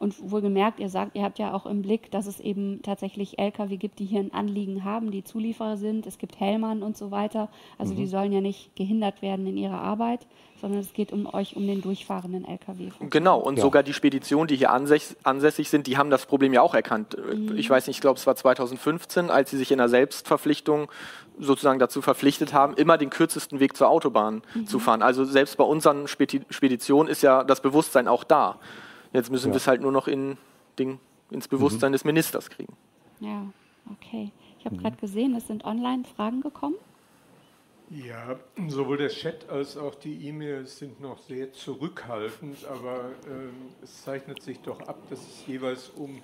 [0.06, 3.76] Und wohlgemerkt, ihr sagt, ihr habt ja auch im Blick, dass es eben tatsächlich Lkw
[3.78, 6.06] gibt, die hier ein Anliegen haben, die Zulieferer sind.
[6.06, 7.50] Es gibt Hellmann und so weiter.
[7.80, 7.98] Also mhm.
[7.98, 10.28] die sollen ja nicht gehindert werden in ihrer Arbeit,
[10.62, 12.92] sondern es geht um euch um den durchfahrenden Lkw.
[13.10, 13.64] Genau, und ja.
[13.64, 17.18] sogar die Speditionen, die hier ansässig sind, die haben das Problem ja auch erkannt.
[17.18, 17.58] Mhm.
[17.58, 20.88] Ich weiß nicht, ich glaube, es war 2015, als sie sich in der Selbstverpflichtung
[21.40, 24.68] sozusagen dazu verpflichtet haben, immer den kürzesten Weg zur Autobahn mhm.
[24.68, 25.02] zu fahren.
[25.02, 28.60] Also selbst bei unseren Speditionen ist ja das Bewusstsein auch da.
[29.16, 29.54] Jetzt müssen ja.
[29.54, 30.38] wir es halt nur noch in
[30.78, 31.00] den,
[31.32, 31.94] ins Bewusstsein mhm.
[31.94, 32.76] des Ministers kriegen.
[33.22, 33.46] Ja,
[33.92, 34.32] okay.
[34.60, 34.82] Ich habe mhm.
[34.82, 36.76] gerade gesehen, es sind Online-Fragen gekommen.
[37.90, 43.52] Ja, sowohl der Chat als auch die E-Mails sind noch sehr zurückhaltend, aber ähm,
[43.84, 46.20] es zeichnet sich doch ab, dass es jeweils um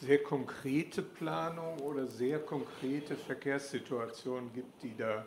[0.00, 5.26] sehr konkrete Planung oder sehr konkrete Verkehrssituationen gibt, die da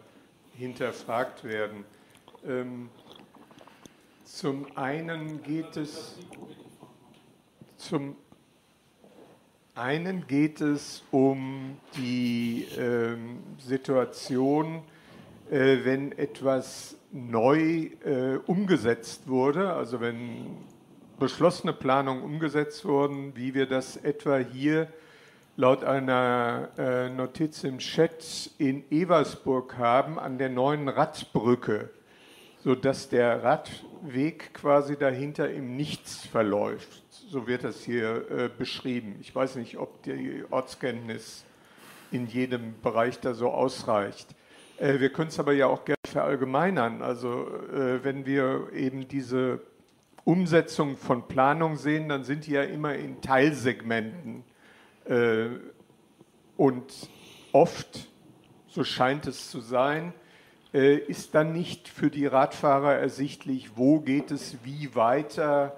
[0.53, 1.83] hinterfragt werden.
[2.47, 2.89] Ähm,
[4.23, 6.17] zum einen geht es
[7.87, 8.15] zum
[9.75, 14.83] einen geht es um die ähm, Situation,
[15.51, 20.57] äh, wenn etwas neu äh, umgesetzt wurde, also wenn
[21.19, 24.87] beschlossene Planungen umgesetzt wurden, wie wir das etwa hier
[25.55, 31.89] laut einer äh, Notiz im Chat in Eversburg haben, an der neuen Radbrücke,
[32.63, 37.03] sodass der Radweg quasi dahinter im Nichts verläuft.
[37.09, 39.17] So wird das hier äh, beschrieben.
[39.19, 41.43] Ich weiß nicht, ob die Ortskenntnis
[42.11, 44.33] in jedem Bereich da so ausreicht.
[44.77, 47.01] Äh, wir können es aber ja auch gerne verallgemeinern.
[47.01, 49.59] Also äh, wenn wir eben diese
[50.23, 54.45] Umsetzung von Planung sehen, dann sind die ja immer in Teilsegmenten.
[55.03, 55.47] Äh,
[56.55, 57.09] und
[57.51, 58.07] oft,
[58.67, 60.13] so scheint es zu sein,
[60.73, 65.73] ist dann nicht für die Radfahrer ersichtlich, wo geht es wie weiter,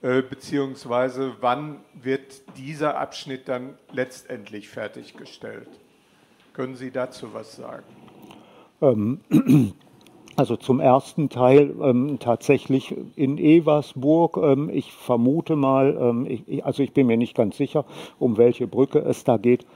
[0.00, 5.68] beziehungsweise wann wird dieser Abschnitt dann letztendlich fertiggestellt.
[6.52, 7.84] Können Sie dazu was sagen?
[8.80, 9.20] Ähm,
[10.36, 14.36] also zum ersten Teil ähm, tatsächlich in Eversburg.
[14.36, 17.84] Ähm, ich vermute mal, ähm, ich, also ich bin mir nicht ganz sicher,
[18.18, 19.66] um welche Brücke es da geht.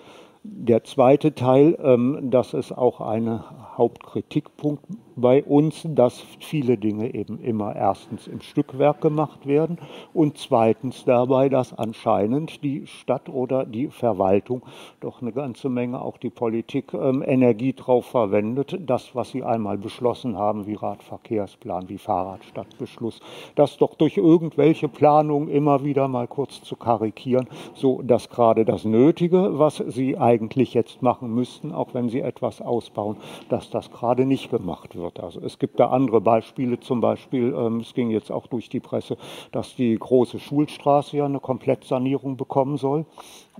[0.42, 3.44] Der zweite Teil, ähm, das ist auch ein
[3.76, 4.84] Hauptkritikpunkt
[5.16, 9.78] bei uns, dass viele Dinge eben immer erstens im Stückwerk gemacht werden
[10.14, 14.62] und zweitens dabei, dass anscheinend die Stadt oder die Verwaltung
[15.00, 19.78] doch eine ganze Menge, auch die Politik, ähm, Energie drauf verwendet, das, was sie einmal
[19.78, 23.20] beschlossen haben, wie Radverkehrsplan, wie Fahrradstadtbeschluss,
[23.54, 28.84] das doch durch irgendwelche Planungen immer wieder mal kurz zu karikieren, so dass gerade das
[28.84, 33.16] Nötige, was sie eigentlich jetzt machen müssten, auch wenn sie etwas ausbauen,
[33.48, 35.20] dass das gerade nicht gemacht wird wird.
[35.20, 38.80] Also es gibt da andere Beispiele, zum Beispiel, ähm, es ging jetzt auch durch die
[38.80, 39.16] Presse,
[39.50, 43.04] dass die große Schulstraße ja eine Komplettsanierung bekommen soll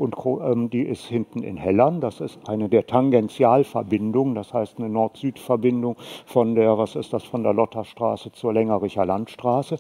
[0.03, 2.01] und ähm, die ist hinten in Hellern.
[2.01, 7.45] Das ist eine der Tangentialverbindungen, das heißt eine Nord-Süd-Verbindung von der, was ist das, von
[7.45, 9.79] der Lotterstraße zur Längericher Landstraße,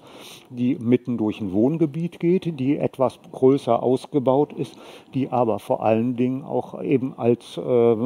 [0.49, 4.77] die mitten durch ein Wohngebiet geht, die etwas größer ausgebaut ist,
[5.13, 7.97] die aber vor allen Dingen auch eben als äh,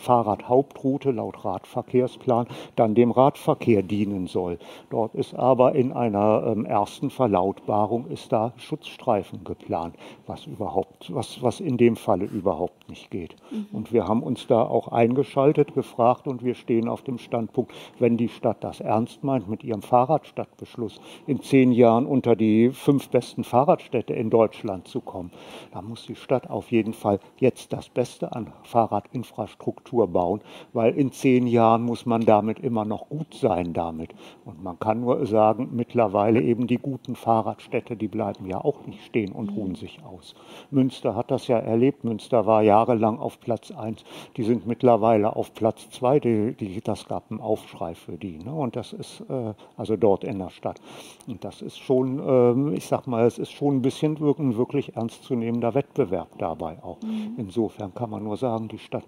[0.00, 4.58] Fahrradhauptroute laut Radverkehrsplan dann dem Radverkehr dienen soll.
[4.88, 11.42] Dort ist aber in einer ähm, ersten Verlautbarung ist da Schutzstreifen geplant, was überhaupt, was,
[11.42, 13.36] was in dem Falle überhaupt nicht geht.
[13.50, 13.66] Mhm.
[13.72, 18.16] Und wir haben uns da auch eingeschaltet, gefragt und wir stehen auf dem Standpunkt, wenn
[18.16, 23.44] die Stadt das ernst meint mit ihrem Fahrradstadtbeschluss, in zehn Jahren unter die fünf besten
[23.44, 25.30] Fahrradstädte in Deutschland zu kommen,
[25.72, 30.40] dann muss die Stadt auf jeden Fall jetzt das Beste an Fahrradinfrastruktur bauen,
[30.72, 34.14] weil in zehn Jahren muss man damit immer noch gut sein damit.
[34.44, 39.04] Und man kann nur sagen, mittlerweile eben die guten Fahrradstädte, die bleiben ja auch nicht
[39.04, 40.34] stehen und ruhen sich aus.
[40.70, 42.02] Münster hat das das ja erlebt.
[42.02, 44.04] Münster war jahrelang auf Platz 1.
[44.36, 46.20] Die sind mittlerweile auf Platz 2.
[46.20, 48.38] Die, die, das gab einen Aufschrei für die.
[48.38, 48.52] Ne?
[48.52, 50.80] Und das ist äh, also dort in der Stadt.
[51.28, 54.96] Und das ist schon, ähm, ich sag mal, es ist schon ein bisschen ein wirklich
[54.96, 57.00] ernstzunehmender Wettbewerb dabei auch.
[57.02, 57.34] Mhm.
[57.36, 59.04] Insofern kann man nur sagen, die Stadt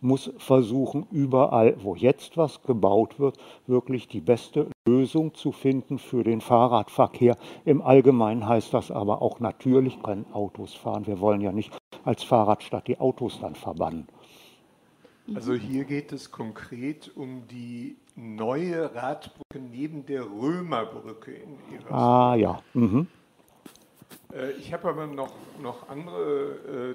[0.00, 3.36] muss versuchen, überall, wo jetzt was gebaut wird,
[3.66, 7.36] wirklich die beste Lösung zu finden für den Fahrradverkehr.
[7.64, 11.06] Im Allgemeinen heißt das aber auch natürlich können Autos fahren.
[11.06, 14.08] Wir wollen ja nicht als Fahrradstadt die Autos dann verbannen.
[15.34, 21.92] Also hier geht es konkret um die neue Radbrücke neben der Römerbrücke in Eversberg.
[21.92, 22.62] Ah ja.
[22.74, 23.06] Mhm.
[24.32, 25.32] Äh, ich habe aber noch,
[25.62, 26.94] noch andere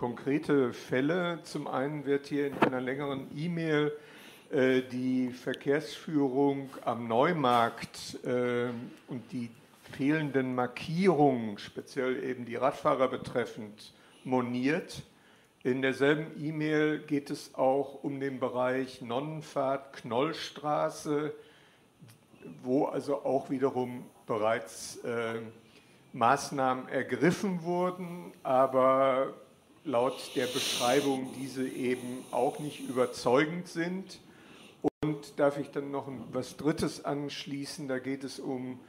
[0.00, 1.40] konkrete Fälle.
[1.42, 3.92] Zum einen wird hier in einer längeren E-Mail
[4.50, 8.70] äh, die Verkehrsführung am Neumarkt äh,
[9.08, 9.50] und die
[9.92, 13.92] fehlenden Markierungen, speziell eben die Radfahrer betreffend,
[14.24, 15.02] moniert.
[15.64, 21.34] In derselben E-Mail geht es auch um den Bereich Nonnenfahrt Knollstraße,
[22.62, 25.40] wo also auch wiederum bereits äh,
[26.14, 29.34] Maßnahmen ergriffen wurden, aber
[29.84, 34.20] laut der Beschreibung diese eben auch nicht überzeugend sind.
[35.02, 37.88] Und darf ich dann noch was Drittes anschließen?
[37.88, 38.80] Da geht es um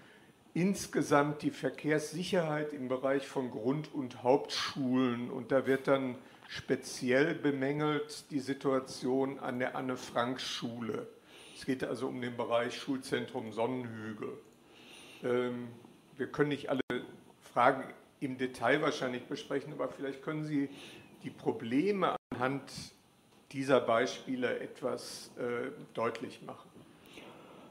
[0.54, 5.30] insgesamt die Verkehrssicherheit im Bereich von Grund- und Hauptschulen.
[5.30, 6.15] Und da wird dann
[6.49, 11.08] speziell bemängelt die Situation an der Anne-Frank-Schule.
[11.56, 14.38] Es geht also um den Bereich Schulzentrum Sonnenhügel.
[15.23, 15.69] Ähm,
[16.17, 16.82] wir können nicht alle
[17.54, 17.84] Fragen
[18.21, 20.69] im Detail wahrscheinlich besprechen, aber vielleicht können Sie
[21.23, 22.62] die Probleme anhand
[23.51, 26.69] dieser Beispiele etwas äh, deutlich machen.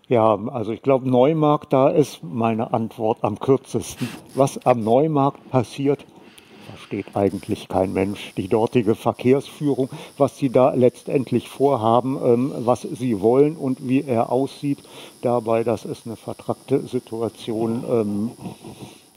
[0.09, 4.09] Ja, also ich glaube, Neumarkt, da ist meine Antwort am kürzesten.
[4.35, 6.05] Was am Neumarkt passiert,
[6.69, 8.35] versteht eigentlich kein Mensch.
[8.37, 14.33] Die dortige Verkehrsführung, was sie da letztendlich vorhaben, ähm, was sie wollen und wie er
[14.33, 14.79] aussieht,
[15.23, 17.85] dabei, das ist eine vertrackte Situation.
[17.89, 18.31] Ähm,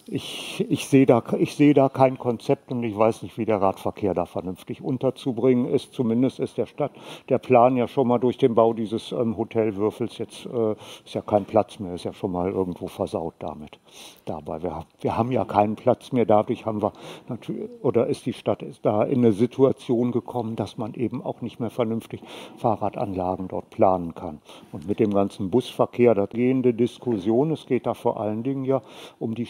[0.08, 3.62] ich, ich sehe da, ich sehe da kein Konzept und ich weiß nicht, wie der
[3.62, 5.94] Radverkehr da vernünftig unterzubringen ist.
[5.94, 6.92] Zumindest ist der Stadt
[7.30, 10.74] der Plan ja schon mal durch den Bau dieses ähm, Hotelwürfels jetzt äh,
[11.06, 13.80] ist ja kein Platz mehr, ist ja schon mal irgendwo versaut damit.
[14.26, 16.26] Dabei wir, wir haben ja keinen Platz mehr.
[16.26, 16.92] Dadurch haben wir
[17.30, 21.42] natürlich oder ist die Stadt ist da in eine Situation gekommen, dass man eben auch
[21.42, 22.22] nicht mehr vernünftig
[22.58, 24.40] Fahrradanlagen dort planen kann.
[24.72, 28.82] Und mit dem ganzen Busverkehr, da gehende Diskussion, es geht da vor allen Dingen ja
[29.20, 29.46] um die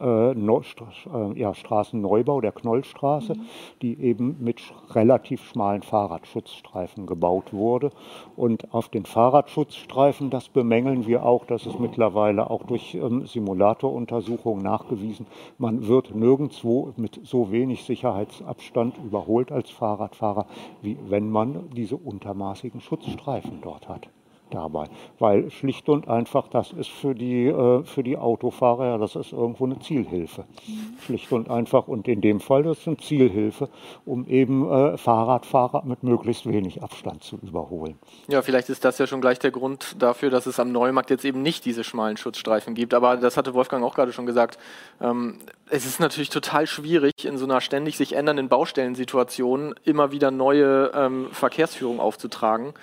[0.00, 3.40] äh, äh, ja, Straßenneubau der Knollstraße, mhm.
[3.82, 7.90] die eben mit relativ schmalen Fahrradschutzstreifen gebaut wurde.
[8.36, 14.62] Und auf den Fahrradschutzstreifen, das bemängeln wir auch, das ist mittlerweile auch durch ähm, Simulatoruntersuchungen
[14.62, 15.26] nachgewiesen,
[15.58, 20.46] man wird nirgendwo mit so wenig Sicherheitsabstand überholt als Fahrradfahrer,
[20.80, 24.08] wie wenn man diese untermaßigen Schutzstreifen dort hat
[24.54, 24.86] dabei.
[25.18, 29.32] Weil schlicht und einfach, das ist für die, äh, für die Autofahrer, ja, das ist
[29.32, 30.44] irgendwo eine Zielhilfe.
[30.66, 30.98] Mhm.
[31.04, 31.88] Schlicht und einfach.
[31.88, 33.68] Und in dem Fall, das ist eine Zielhilfe,
[34.04, 37.98] um eben äh, Fahrradfahrer mit möglichst wenig Abstand zu überholen.
[38.28, 41.24] Ja, vielleicht ist das ja schon gleich der Grund dafür, dass es am Neumarkt jetzt
[41.24, 42.94] eben nicht diese schmalen Schutzstreifen gibt.
[42.94, 44.58] Aber das hatte Wolfgang auch gerade schon gesagt.
[45.00, 45.38] Ähm,
[45.70, 50.92] es ist natürlich total schwierig, in so einer ständig sich ändernden Baustellensituation immer wieder neue
[50.94, 52.74] ähm, Verkehrsführung aufzutragen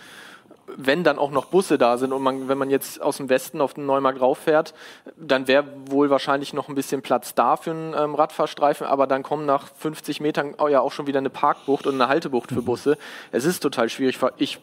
[0.78, 3.62] wenn dann auch noch Busse da sind und man, wenn man jetzt aus dem Westen
[3.62, 4.74] auf den Neumarkt rauffährt,
[5.18, 9.24] dann wäre wohl wahrscheinlich noch ein bisschen Platz da für einen ähm, Radfahrstreifen, aber dann
[9.24, 12.66] kommen nach 50 Metern ja auch schon wieder eine Parkbucht und eine Haltebucht für mhm.
[12.66, 12.98] Busse.
[13.32, 14.20] Es ist total schwierig.
[14.38, 14.60] Ich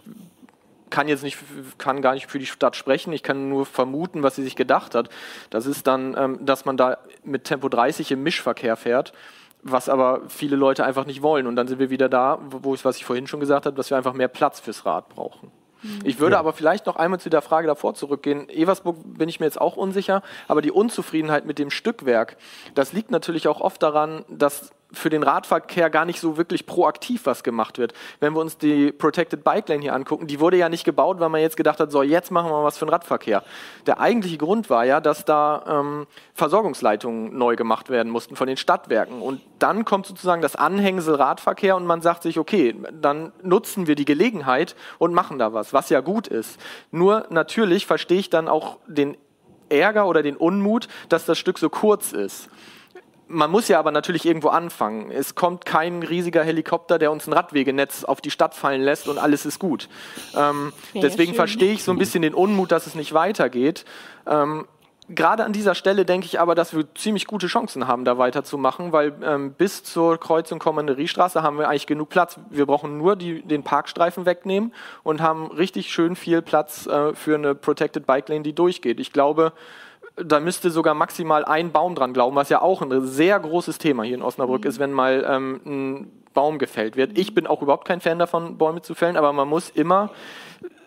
[0.91, 1.39] kann jetzt nicht,
[1.79, 3.13] kann gar nicht für die Stadt sprechen.
[3.13, 5.09] Ich kann nur vermuten, was sie sich gedacht hat.
[5.51, 9.13] Das ist dann, ähm, dass man da mit Tempo 30 im Mischverkehr fährt
[9.69, 11.47] was aber viele Leute einfach nicht wollen.
[11.47, 13.91] Und dann sind wir wieder da, wo ich, was ich vorhin schon gesagt habe, dass
[13.91, 15.51] wir einfach mehr Platz fürs Rad brauchen.
[16.05, 16.41] Ich würde ja.
[16.41, 18.49] aber vielleicht noch einmal zu der Frage davor zurückgehen.
[18.49, 22.37] Eversburg bin ich mir jetzt auch unsicher, aber die Unzufriedenheit mit dem Stückwerk,
[22.75, 27.27] das liegt natürlich auch oft daran, dass für den Radverkehr gar nicht so wirklich proaktiv
[27.27, 27.93] was gemacht wird.
[28.21, 31.29] Wenn wir uns die Protected Bike Lane hier angucken, die wurde ja nicht gebaut, weil
[31.29, 33.43] man jetzt gedacht hat, so jetzt machen wir was für den Radverkehr.
[33.87, 38.57] Der eigentliche Grund war ja, dass da ähm, Versorgungsleitungen neu gemacht werden mussten von den
[38.57, 39.23] Stadtwerken.
[39.23, 43.97] Und dann kommt sozusagen das Anhängsel Radverkehr und man sagt sich, okay, dann nutzen wir
[43.97, 46.61] die Gelegenheit und machen da was, was ja gut ist.
[46.93, 49.17] Nur natürlich verstehe ich dann auch den
[49.69, 52.49] Ärger oder den Unmut, dass das Stück so kurz ist
[53.29, 55.11] man muss ja aber natürlich irgendwo anfangen.
[55.11, 59.19] Es kommt kein riesiger Helikopter, der uns ein Radwegenetz auf die Stadt fallen lässt und
[59.19, 59.89] alles ist gut.
[60.37, 61.35] Ähm, deswegen schön.
[61.35, 63.85] verstehe ich so ein bisschen den Unmut, dass es nicht weitergeht.
[64.27, 64.67] Ähm,
[65.09, 68.91] Gerade an dieser Stelle denke ich aber, dass wir ziemlich gute Chancen haben, da weiterzumachen,
[68.91, 72.41] weil ähm, bis zur Kreuzung Kommanderiestraße haben wir eigentlich genug Platz.
[72.51, 77.37] Wir brauchen nur die, den Parkstreifen wegnehmen und haben richtig schön viel Platz äh, für
[77.37, 78.99] eine Protected Bike Lane, die durchgeht.
[78.99, 79.53] Ich glaube,
[80.17, 84.03] da müsste sogar maximal ein Baum dran glauben, was ja auch ein sehr großes Thema
[84.03, 84.71] hier in Osnabrück mhm.
[84.71, 87.19] ist, wenn mal ähm, ein Baum gefällt wird.
[87.19, 90.11] Ich bin auch überhaupt kein Fan davon, Bäume zu fällen, aber man muss immer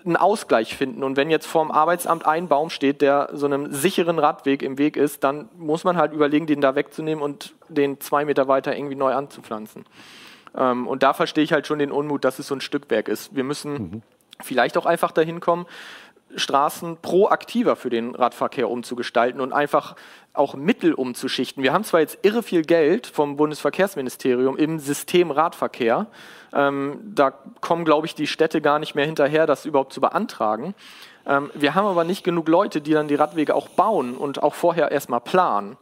[0.05, 1.03] einen Ausgleich finden.
[1.03, 4.95] Und wenn jetzt vorm Arbeitsamt ein Baum steht, der so einem sicheren Radweg im Weg
[4.95, 8.95] ist, dann muss man halt überlegen, den da wegzunehmen und den zwei Meter weiter irgendwie
[8.95, 9.85] neu anzupflanzen.
[10.57, 13.35] Ähm, und da verstehe ich halt schon den Unmut, dass es so ein Stückwerk ist.
[13.35, 14.01] Wir müssen mhm.
[14.41, 15.65] vielleicht auch einfach dahin kommen,
[16.35, 19.95] Straßen proaktiver für den Radverkehr umzugestalten und einfach
[20.33, 21.63] auch Mittel umzuschichten.
[21.63, 26.07] Wir haben zwar jetzt irre viel Geld vom Bundesverkehrsministerium im System Radverkehr.
[26.53, 30.75] Ähm, da kommen, glaube ich, die Städte gar nicht mehr hinterher, das überhaupt zu beantragen.
[31.25, 34.53] Ähm, wir haben aber nicht genug Leute, die dann die Radwege auch bauen und auch
[34.53, 35.77] vorher erstmal planen.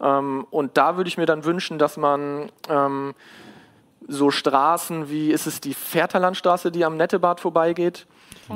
[0.00, 3.14] Ähm, und da würde ich mir dann wünschen, dass man ähm,
[4.08, 8.06] so Straßen wie, ist es die Fährterlandstraße, die am Nettebad vorbeigeht?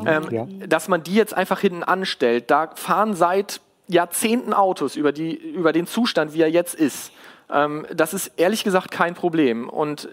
[0.07, 0.47] Ähm, ja.
[0.67, 2.51] dass man die jetzt einfach hinten anstellt.
[2.51, 7.13] Da fahren seit Jahrzehnten Autos über, die, über den Zustand, wie er jetzt ist.
[7.53, 9.69] Ähm, das ist ehrlich gesagt kein Problem.
[9.69, 10.09] Und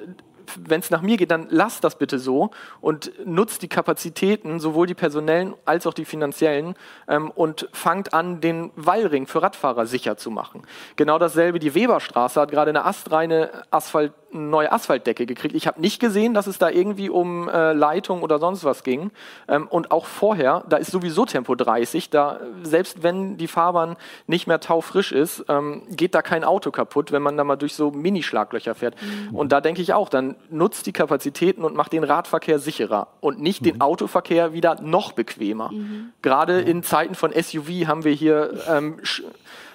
[0.56, 4.88] wenn es nach mir geht, dann lasst das bitte so und nutzt die Kapazitäten, sowohl
[4.88, 6.76] die personellen als auch die finanziellen,
[7.08, 10.64] ähm, und fangt an, den Wallring für Radfahrer sicher zu machen.
[10.96, 15.56] Genau dasselbe, die Weberstraße hat gerade eine astreine Asphalt neue Asphaltdecke gekriegt.
[15.56, 19.12] Ich habe nicht gesehen, dass es da irgendwie um äh, Leitung oder sonst was ging.
[19.48, 22.10] Ähm, und auch vorher, da ist sowieso Tempo 30.
[22.10, 23.96] Da, selbst wenn die Fahrbahn
[24.28, 27.74] nicht mehr taufrisch ist, ähm, geht da kein Auto kaputt, wenn man da mal durch
[27.76, 28.96] so Minischlaglöcher fährt.
[29.02, 29.36] Mhm.
[29.36, 33.42] Und da denke ich auch, dann nutzt die Kapazitäten und macht den Radverkehr sicherer und
[33.42, 33.66] nicht mhm.
[33.66, 35.72] den Autoverkehr wieder noch bequemer.
[35.72, 36.12] Mhm.
[36.22, 39.00] Gerade in Zeiten von SUV haben wir hier ähm,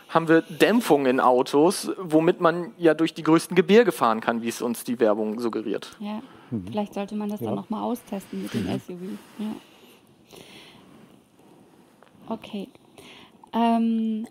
[0.09, 4.49] haben wir Dämpfung in Autos, womit man ja durch die größten Gebirge fahren kann, wie
[4.49, 5.97] es uns die Werbung suggeriert.
[6.01, 6.67] Ja, mhm.
[6.67, 7.47] vielleicht sollte man das ja.
[7.47, 8.81] dann nochmal austesten mit den mhm.
[8.81, 9.19] SUV.
[9.39, 9.47] Ja.
[12.29, 12.69] Okay.
[13.53, 14.27] Ähm,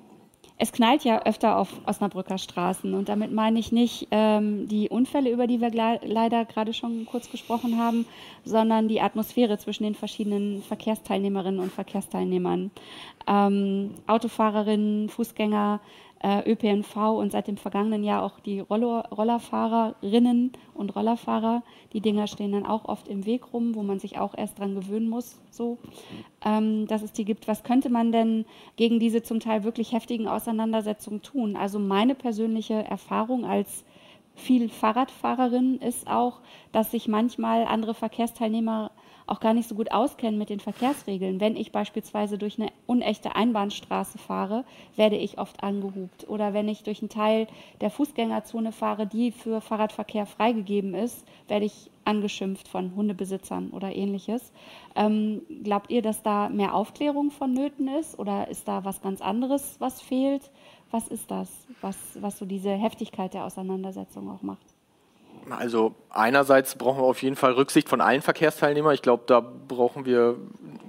[0.61, 5.31] es knallt ja öfter auf Osnabrücker Straßen und damit meine ich nicht ähm, die Unfälle,
[5.31, 8.05] über die wir leider gerade schon kurz gesprochen haben,
[8.45, 12.69] sondern die Atmosphäre zwischen den verschiedenen Verkehrsteilnehmerinnen und Verkehrsteilnehmern.
[13.25, 15.79] Ähm, Autofahrerinnen, Fußgänger,
[16.23, 21.63] ÖPNV und seit dem vergangenen Jahr auch die Roller, Rollerfahrerinnen und Rollerfahrer.
[21.93, 24.75] Die Dinger stehen dann auch oft im Weg rum, wo man sich auch erst dran
[24.75, 25.79] gewöhnen muss, so,
[26.45, 27.47] ähm, dass es die gibt.
[27.47, 28.45] Was könnte man denn
[28.75, 31.55] gegen diese zum Teil wirklich heftigen Auseinandersetzungen tun?
[31.55, 33.83] Also meine persönliche Erfahrung als
[34.35, 36.39] viel Fahrradfahrerin ist auch,
[36.71, 38.91] dass sich manchmal andere Verkehrsteilnehmer
[39.27, 41.39] auch gar nicht so gut auskennen mit den Verkehrsregeln.
[41.39, 44.65] Wenn ich beispielsweise durch eine unechte Einbahnstraße fahre,
[44.95, 46.27] werde ich oft angehupt.
[46.27, 47.47] Oder wenn ich durch einen Teil
[47.79, 54.51] der Fußgängerzone fahre, die für Fahrradverkehr freigegeben ist, werde ich angeschimpft von Hundebesitzern oder ähnliches.
[54.95, 59.75] Ähm, glaubt ihr, dass da mehr Aufklärung vonnöten ist oder ist da was ganz anderes,
[59.79, 60.51] was fehlt?
[60.89, 61.49] Was ist das,
[61.79, 64.70] was, was so diese Heftigkeit der Auseinandersetzung auch macht?
[65.49, 68.93] Also einerseits brauchen wir auf jeden Fall Rücksicht von allen Verkehrsteilnehmern.
[68.93, 70.37] Ich glaube, da brauchen wir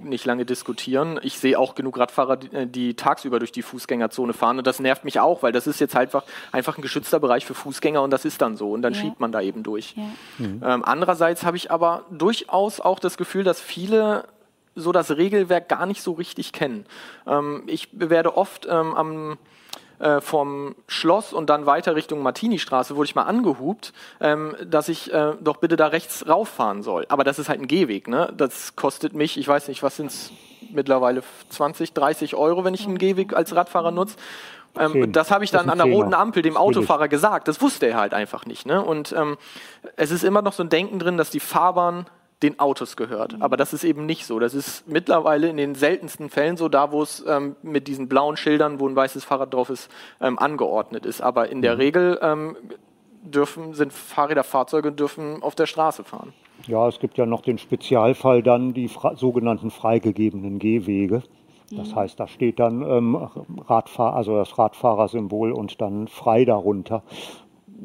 [0.03, 1.19] nicht lange diskutieren.
[1.23, 4.79] Ich sehe auch genug Radfahrer, die, äh, die, tagsüber durch die Fußgängerzone fahren und das
[4.79, 8.11] nervt mich auch, weil das ist jetzt einfach, einfach ein geschützter Bereich für Fußgänger und
[8.11, 8.99] das ist dann so und dann ja.
[8.99, 9.95] schiebt man da eben durch.
[9.95, 10.03] Ja.
[10.39, 10.61] Mhm.
[10.63, 14.25] Ähm, andererseits habe ich aber durchaus auch das Gefühl, dass viele
[14.75, 16.85] so das Regelwerk gar nicht so richtig kennen.
[17.27, 19.37] Ähm, ich werde oft ähm, am
[20.03, 25.13] äh, vom Schloss und dann weiter Richtung Martini-Straße wurde ich mal angehupt, ähm, dass ich
[25.13, 27.05] äh, doch bitte da rechts rauffahren soll.
[27.07, 28.33] Aber das ist halt ein Gehweg, ne?
[28.35, 30.31] Das kostet mich, ich weiß nicht, was sind es
[30.71, 34.17] mittlerweile 20, 30 Euro, wenn ich einen Gehweg als Radfahrer nutze.
[34.77, 37.47] Ähm, das habe ich dann an der roten Ampel dem Autofahrer gesagt.
[37.47, 38.65] Das wusste er halt einfach nicht.
[38.65, 38.83] Ne?
[38.83, 39.37] Und ähm,
[39.95, 42.07] es ist immer noch so ein Denken drin, dass die Fahrbahn
[42.43, 43.37] den Autos gehört.
[43.39, 44.39] Aber das ist eben nicht so.
[44.39, 48.37] Das ist mittlerweile in den seltensten Fällen so, da wo es ähm, mit diesen blauen
[48.37, 49.89] Schildern, wo ein weißes Fahrrad drauf ist,
[50.21, 51.21] ähm, angeordnet ist.
[51.21, 51.79] Aber in der mhm.
[51.79, 52.57] Regel ähm,
[53.23, 56.33] dürfen, sind Fahrräder, Fahrzeuge dürfen auf der Straße fahren.
[56.67, 61.23] Ja, es gibt ja noch den Spezialfall dann, die sogenannten freigegebenen Gehwege.
[61.71, 61.95] Das mhm.
[61.95, 63.15] heißt, da steht dann ähm,
[63.67, 67.03] Radfahr also das Radfahrersymbol und dann frei darunter.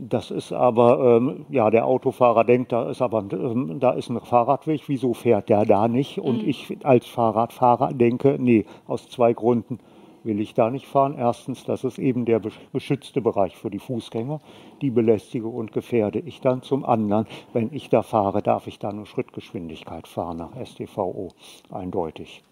[0.00, 4.20] Das ist aber, ähm, ja, der Autofahrer denkt, da ist aber ähm, da ist ein
[4.20, 6.18] Fahrradweg, wieso fährt der da nicht?
[6.18, 6.48] Und mhm.
[6.48, 9.80] ich als Fahrradfahrer denke, nee, aus zwei Gründen
[10.22, 11.16] will ich da nicht fahren.
[11.18, 12.40] Erstens, das ist eben der
[12.72, 14.40] beschützte Bereich für die Fußgänger,
[14.82, 16.62] die belästige und gefährde ich dann.
[16.62, 21.30] Zum anderen, wenn ich da fahre, darf ich da nur Schrittgeschwindigkeit fahren nach StVO,
[21.70, 22.42] eindeutig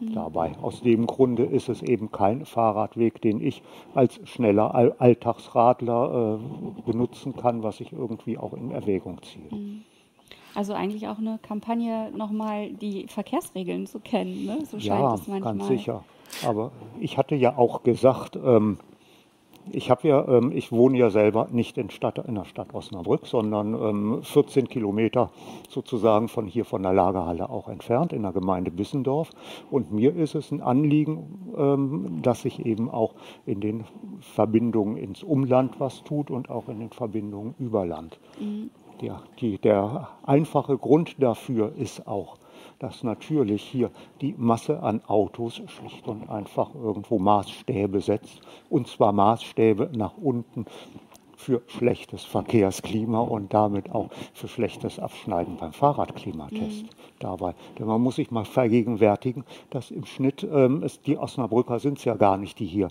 [0.00, 0.52] dabei.
[0.62, 3.62] Aus dem Grunde ist es eben kein Fahrradweg, den ich
[3.94, 9.48] als schneller Alltagsradler äh, benutzen kann, was ich irgendwie auch in Erwägung ziehe.
[9.50, 9.82] Mhm.
[10.54, 14.58] Also eigentlich auch eine Kampagne, nochmal die Verkehrsregeln zu kennen, ne?
[14.64, 15.56] so scheint ja, es manchmal.
[15.56, 16.04] ganz sicher.
[16.44, 18.78] Aber ich hatte ja auch gesagt, ähm,
[19.72, 23.26] ich habe ja, ähm, ich wohne ja selber nicht in, Stadt, in der Stadt Osnabrück,
[23.26, 25.30] sondern ähm, 14 Kilometer
[25.68, 29.30] sozusagen von hier von der Lagerhalle auch entfernt in der Gemeinde Bissendorf.
[29.70, 33.14] Und mir ist es ein Anliegen, ähm, dass sich eben auch
[33.46, 33.84] in den
[34.20, 38.18] Verbindungen ins Umland was tut und auch in den Verbindungen über Land.
[38.38, 38.70] Mhm.
[39.00, 42.36] Der, die, der einfache Grund dafür ist auch,
[42.80, 48.40] dass natürlich hier die Masse an Autos schlicht und einfach irgendwo Maßstäbe setzt.
[48.68, 50.64] Und zwar Maßstäbe nach unten
[51.36, 56.88] für schlechtes Verkehrsklima und damit auch für schlechtes Abschneiden beim Fahrradklimatest mhm.
[57.18, 57.54] dabei.
[57.78, 62.04] Denn man muss sich mal vergegenwärtigen, dass im Schnitt, ähm, es, die Osnabrücker sind es
[62.04, 62.88] ja gar nicht, die hier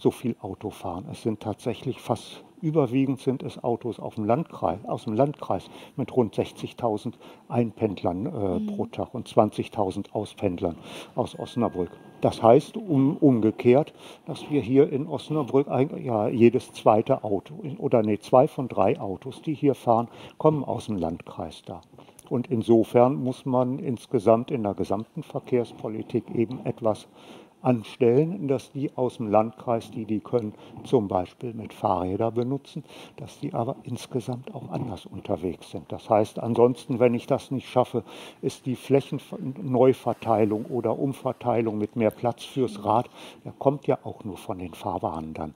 [0.00, 1.06] so viel Auto fahren.
[1.10, 6.14] Es sind tatsächlich fast Überwiegend sind es Autos aus dem Landkreis, aus dem Landkreis mit
[6.14, 7.14] rund 60.000
[7.48, 8.66] Einpendlern äh, mhm.
[8.66, 10.76] pro Tag und 20.000 Auspendlern
[11.14, 11.90] aus Osnabrück.
[12.20, 13.94] Das heißt um, umgekehrt,
[14.26, 19.00] dass wir hier in Osnabrück ein, ja, jedes zweite Auto oder nee, zwei von drei
[19.00, 21.80] Autos, die hier fahren, kommen aus dem Landkreis da.
[22.28, 27.08] Und insofern muss man insgesamt in der gesamten Verkehrspolitik eben etwas
[27.62, 30.54] anstellen, dass die aus dem Landkreis, die die können,
[30.84, 32.84] zum Beispiel mit Fahrrädern benutzen,
[33.16, 35.90] dass die aber insgesamt auch anders unterwegs sind.
[35.92, 38.04] Das heißt, ansonsten, wenn ich das nicht schaffe,
[38.42, 43.10] ist die Flächenneuverteilung oder Umverteilung mit mehr Platz fürs Rad,
[43.44, 45.54] der kommt ja auch nur von den Fahrbahnen dann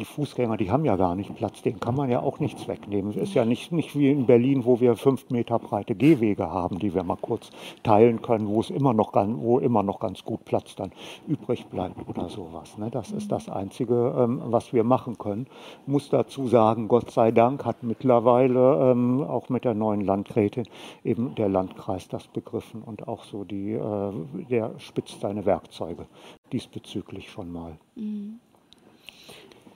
[0.00, 3.10] die Fußgänger, die haben ja gar nicht Platz, denen kann man ja auch nichts wegnehmen.
[3.10, 6.78] Es ist ja nicht, nicht wie in Berlin, wo wir fünf Meter breite Gehwege haben,
[6.78, 7.50] die wir mal kurz
[7.82, 10.92] teilen können, wo es immer noch, wo immer noch ganz gut Platz dann
[11.28, 12.78] übrig bleibt oder sowas.
[12.78, 12.90] Ne?
[12.90, 15.46] Das ist das Einzige, ähm, was wir machen können.
[15.86, 20.64] Muss dazu sagen, Gott sei Dank hat mittlerweile ähm, auch mit der neuen Landrätin
[21.04, 24.12] eben der Landkreis das begriffen und auch so die, äh,
[24.48, 26.06] der spitzt seine Werkzeuge
[26.52, 27.76] diesbezüglich schon mal.
[27.96, 28.40] Mhm.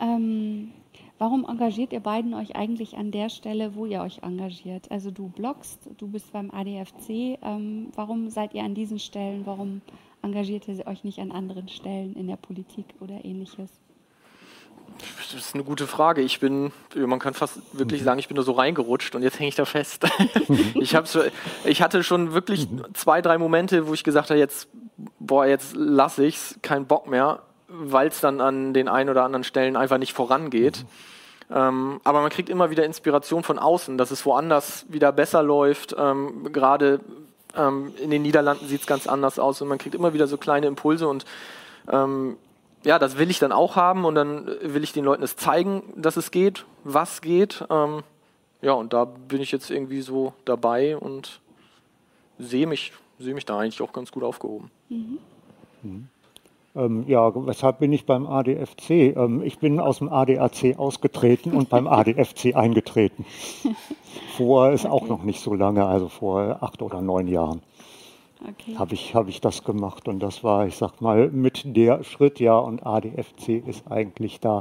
[0.01, 0.73] Ähm,
[1.19, 4.91] warum engagiert ihr beiden euch eigentlich an der Stelle, wo ihr euch engagiert?
[4.91, 7.39] Also du bloggst, du bist beim ADFC.
[7.43, 9.47] Ähm, warum seid ihr an diesen Stellen?
[9.47, 9.81] Warum
[10.23, 13.71] engagiert ihr euch nicht an anderen Stellen in der Politik oder ähnliches?
[15.17, 16.21] Das ist eine gute Frage.
[16.21, 18.05] Ich bin, man kann fast wirklich mhm.
[18.05, 20.07] sagen, ich bin da so reingerutscht und jetzt hänge ich da fest.
[20.75, 21.19] ich, hab's,
[21.65, 22.85] ich hatte schon wirklich mhm.
[22.95, 24.69] zwei, drei Momente, wo ich gesagt habe, jetzt,
[25.19, 27.43] boah, jetzt lasse ich's, kein Bock mehr
[27.77, 30.85] weil es dann an den ein oder anderen Stellen einfach nicht vorangeht.
[30.85, 30.89] Mhm.
[31.51, 35.95] Ähm, aber man kriegt immer wieder Inspiration von außen, dass es woanders wieder besser läuft.
[35.99, 37.01] Ähm, Gerade
[37.57, 40.37] ähm, in den Niederlanden sieht es ganz anders aus und man kriegt immer wieder so
[40.37, 41.25] kleine Impulse und
[41.89, 42.37] ähm,
[42.85, 45.83] ja, das will ich dann auch haben und dann will ich den Leuten es zeigen,
[45.97, 47.65] dass es geht, was geht.
[47.71, 48.03] Ähm,
[48.61, 51.41] ja, und da bin ich jetzt irgendwie so dabei und
[52.39, 54.71] sehe mich, sehe mich da eigentlich auch ganz gut aufgehoben.
[54.89, 55.19] Mhm.
[55.83, 56.09] Mhm.
[56.77, 59.17] Ähm, ja, weshalb bin ich beim ADFC?
[59.17, 63.25] Ähm, ich bin aus dem ADAC ausgetreten und beim ADFC eingetreten.
[64.37, 64.93] Vor ist okay.
[64.93, 67.63] auch noch nicht so lange, also vor acht oder neun Jahren.
[68.47, 68.77] Okay.
[68.77, 72.41] Habe ich, hab ich das gemacht und das war, ich sag mal, mit der Schritt,
[72.41, 74.61] ja, und ADFC ist eigentlich da.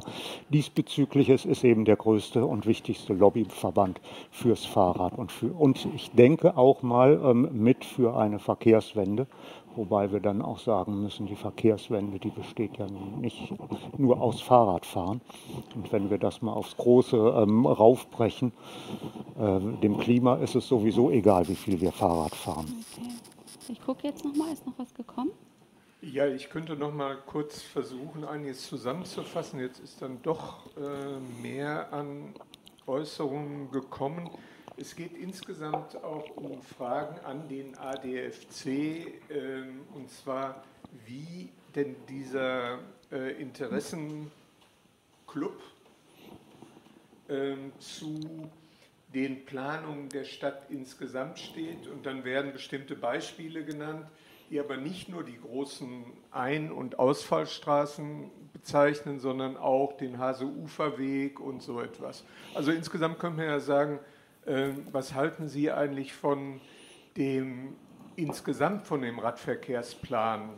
[0.49, 3.99] Diesbezüglich es ist eben der größte und wichtigste Lobbyverband
[4.32, 9.28] fürs Fahrrad und, für, und ich denke auch mal ähm, mit für eine Verkehrswende
[9.76, 12.86] Wobei wir dann auch sagen müssen, die Verkehrswende, die besteht ja
[13.19, 13.53] nicht
[13.97, 15.21] nur aus Fahrradfahren.
[15.76, 18.51] Und wenn wir das mal aufs Große ähm, raufbrechen,
[19.39, 22.65] äh, dem Klima ist es sowieso egal, wie viel wir Fahrrad fahren.
[22.97, 23.09] Okay.
[23.69, 25.32] Ich gucke jetzt nochmal, ist noch was gekommen?
[26.01, 29.59] Ja, ich könnte noch mal kurz versuchen, einiges zusammenzufassen.
[29.59, 32.34] Jetzt ist dann doch äh, mehr an
[32.88, 34.30] Äußerungen gekommen.
[34.76, 39.63] Es geht insgesamt auch um Fragen an den ADFC, äh,
[39.93, 40.63] und zwar,
[41.05, 42.80] wie denn dieser
[43.11, 44.32] äh, Interessenclub
[47.28, 48.49] äh, zu
[49.13, 51.88] den Planungen der Stadt insgesamt steht.
[51.88, 54.07] Und dann werden bestimmte Beispiele genannt,
[54.49, 61.61] die aber nicht nur die großen Ein- und Ausfallstraßen bezeichnen, sondern auch den Hase-Uferweg und
[61.61, 62.26] so etwas.
[62.55, 64.09] Also insgesamt könnte man ja sagen, ähm,
[64.91, 66.60] was halten Sie eigentlich von
[67.18, 67.76] dem
[68.16, 70.50] insgesamt von dem Radverkehrsplan,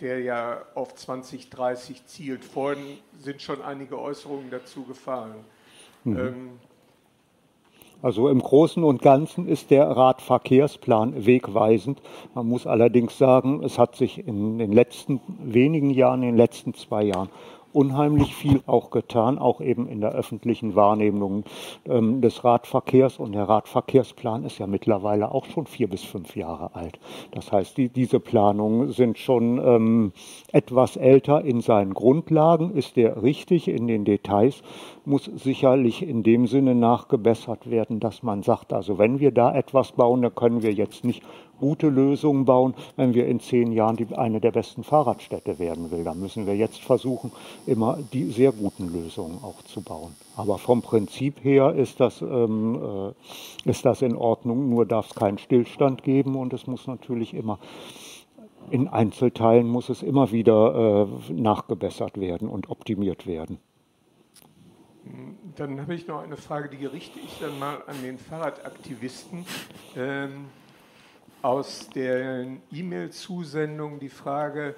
[0.00, 2.44] der ja auf 2030 zielt?
[2.44, 5.44] Vorhin sind schon einige Äußerungen dazu gefallen.
[6.04, 6.18] Mhm.
[6.18, 6.50] Ähm,
[8.04, 12.02] also im Großen und Ganzen ist der Radverkehrsplan wegweisend.
[12.34, 16.74] Man muss allerdings sagen, es hat sich in den letzten wenigen Jahren, in den letzten
[16.74, 17.30] zwei Jahren
[17.74, 21.44] unheimlich viel auch getan, auch eben in der öffentlichen Wahrnehmung
[21.86, 23.18] ähm, des Radverkehrs.
[23.18, 26.98] Und der Radverkehrsplan ist ja mittlerweile auch schon vier bis fünf Jahre alt.
[27.32, 30.12] Das heißt, die, diese Planungen sind schon ähm,
[30.52, 32.70] etwas älter in seinen Grundlagen.
[32.74, 34.62] Ist der richtig in den Details?
[35.04, 39.92] Muss sicherlich in dem Sinne nachgebessert werden, dass man sagt, also wenn wir da etwas
[39.92, 41.22] bauen, dann können wir jetzt nicht
[41.64, 46.04] gute Lösungen bauen, wenn wir in zehn Jahren die, eine der besten Fahrradstädte werden will.
[46.04, 47.32] Da müssen wir jetzt versuchen,
[47.64, 50.14] immer die sehr guten Lösungen auch zu bauen.
[50.36, 53.14] Aber vom Prinzip her ist das, ähm,
[53.66, 57.32] äh, ist das in Ordnung, nur darf es keinen Stillstand geben und es muss natürlich
[57.32, 57.58] immer
[58.70, 63.58] in Einzelteilen muss es immer wieder äh, nachgebessert werden und optimiert werden.
[65.56, 69.46] Dann habe ich noch eine Frage, die richte ich dann mal an den Fahrradaktivisten.
[69.96, 70.46] Ähm,
[71.44, 74.74] aus der E-Mail-Zusendung die Frage,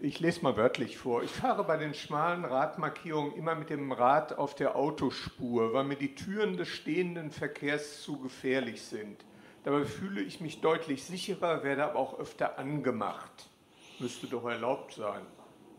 [0.00, 1.22] ich lese mal wörtlich vor.
[1.22, 5.96] Ich fahre bei den schmalen Radmarkierungen immer mit dem Rad auf der Autospur, weil mir
[5.96, 9.18] die Türen des stehenden Verkehrs zu gefährlich sind.
[9.64, 13.50] Dabei fühle ich mich deutlich sicherer, werde aber auch öfter angemacht.
[13.98, 15.20] Müsste doch erlaubt sein.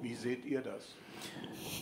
[0.01, 0.93] Wie seht ihr das?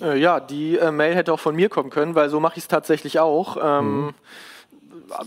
[0.02, 2.64] Äh, ja, die äh, Mail hätte auch von mir kommen können, weil so mache ich
[2.64, 3.58] es tatsächlich auch.
[3.62, 4.14] Ähm, mhm.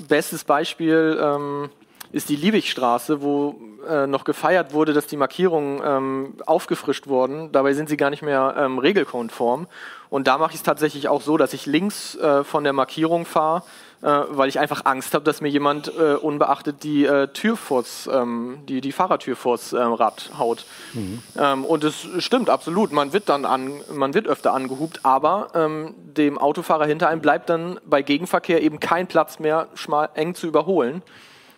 [0.08, 1.68] Bestes Beispiel, ähm,
[2.12, 3.56] ist die Liebigstraße, wo
[3.88, 7.50] äh, noch gefeiert wurde, dass die Markierungen ähm, aufgefrischt wurden.
[7.52, 9.66] Dabei sind sie gar nicht mehr ähm, regelkonform.
[10.10, 13.24] Und da mache ich es tatsächlich auch so, dass ich links äh, von der Markierung
[13.24, 13.62] fahre,
[14.02, 18.10] äh, weil ich einfach Angst habe, dass mir jemand äh, unbeachtet die äh, Tür vors,
[18.12, 20.66] ähm, die, die Fahrertür vors Rad haut.
[20.92, 21.22] Mhm.
[21.38, 22.92] Ähm, und es stimmt absolut.
[22.92, 27.48] Man wird dann an, man wird öfter angehupt, aber ähm, dem Autofahrer hinter einem bleibt
[27.48, 31.02] dann bei Gegenverkehr eben kein Platz mehr, schmal eng zu überholen.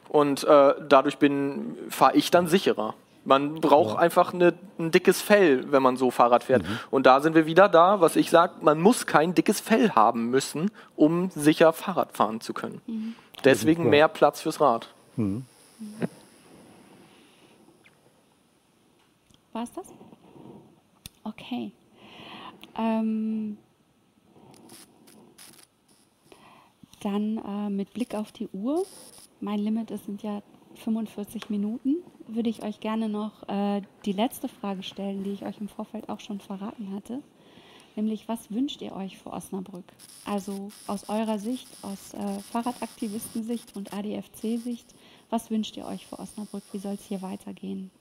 [0.09, 1.19] Und äh, dadurch
[1.89, 2.95] fahre ich dann sicherer.
[3.25, 4.01] Man braucht ja.
[4.01, 6.63] einfach eine, ein dickes Fell, wenn man so Fahrrad fährt.
[6.63, 6.79] Mhm.
[6.91, 10.31] Und da sind wir wieder da, was ich sage, man muss kein dickes Fell haben
[10.31, 12.83] müssen, um sicher Fahrrad fahren zu können.
[12.87, 13.15] Mhm.
[13.43, 14.89] Deswegen mehr Platz fürs Rad.
[15.17, 15.47] Mhm.
[19.53, 19.87] War es das?
[21.23, 21.73] Okay.
[22.77, 23.57] Ähm,
[27.05, 28.85] dann äh, mit Blick auf die Uhr
[29.41, 30.43] mein Limit ist, sind ja
[30.77, 31.97] 45 Minuten,
[32.27, 36.09] würde ich euch gerne noch äh, die letzte Frage stellen, die ich euch im Vorfeld
[36.09, 37.21] auch schon verraten hatte.
[37.97, 39.85] Nämlich, was wünscht ihr euch für Osnabrück?
[40.25, 44.87] Also aus eurer Sicht, aus äh, Fahrradaktivistensicht und ADFC-Sicht,
[45.31, 46.65] was wünscht ihr euch für Osnabrück?
[46.73, 47.93] Wie soll es hier weitergehen?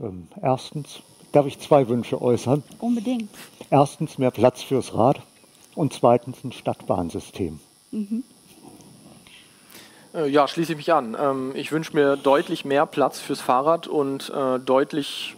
[0.00, 1.02] Ähm, erstens,
[1.32, 2.62] darf ich zwei Wünsche äußern?
[2.78, 3.28] Unbedingt.
[3.68, 5.20] Erstens mehr Platz fürs Rad
[5.74, 7.60] und zweitens ein Stadtbahnsystem.
[7.90, 8.24] Mhm.
[10.14, 11.16] Äh, ja, schließe ich mich an.
[11.18, 15.36] Ähm, ich wünsche mir deutlich mehr Platz fürs Fahrrad und äh, deutlich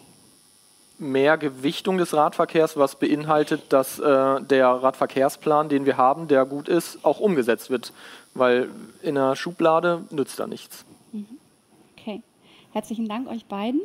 [0.99, 6.69] mehr Gewichtung des Radverkehrs, was beinhaltet, dass äh, der Radverkehrsplan, den wir haben, der gut
[6.69, 7.93] ist, auch umgesetzt wird.
[8.35, 8.71] Weil
[9.03, 10.85] in der Schublade nützt da nichts.
[11.13, 11.27] Mhm.
[11.99, 12.23] Okay.
[12.73, 13.81] Herzlichen Dank euch beiden.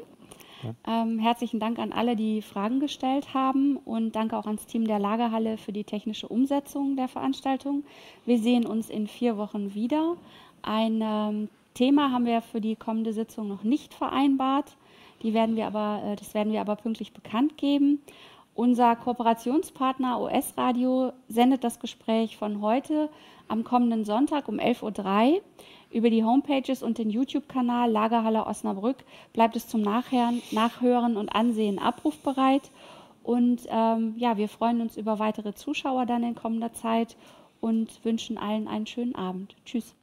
[0.86, 4.99] Ähm, herzlichen Dank an alle, die Fragen gestellt haben und danke auch ans Team der
[4.99, 7.84] Lagerhalle für die technische Umsetzung der Veranstaltung.
[8.26, 10.16] Wir sehen uns in vier Wochen wieder.
[10.62, 14.78] Ein ähm, Thema haben wir für die kommende Sitzung noch nicht vereinbart.
[15.22, 18.01] Die werden wir aber, äh, das werden wir aber pünktlich bekannt geben.
[18.55, 23.10] Unser Kooperationspartner OS Radio sendet das Gespräch von heute
[23.47, 25.41] am kommenden Sonntag um 11.03 Uhr.
[25.89, 28.97] Über die Homepages und den YouTube-Kanal Lagerhalle Osnabrück
[29.33, 32.71] bleibt es zum Nachhören, Nachhören und Ansehen abrufbereit.
[33.23, 37.17] Und ähm, ja, wir freuen uns über weitere Zuschauer dann in kommender Zeit
[37.59, 39.55] und wünschen allen einen schönen Abend.
[39.65, 39.97] Tschüss.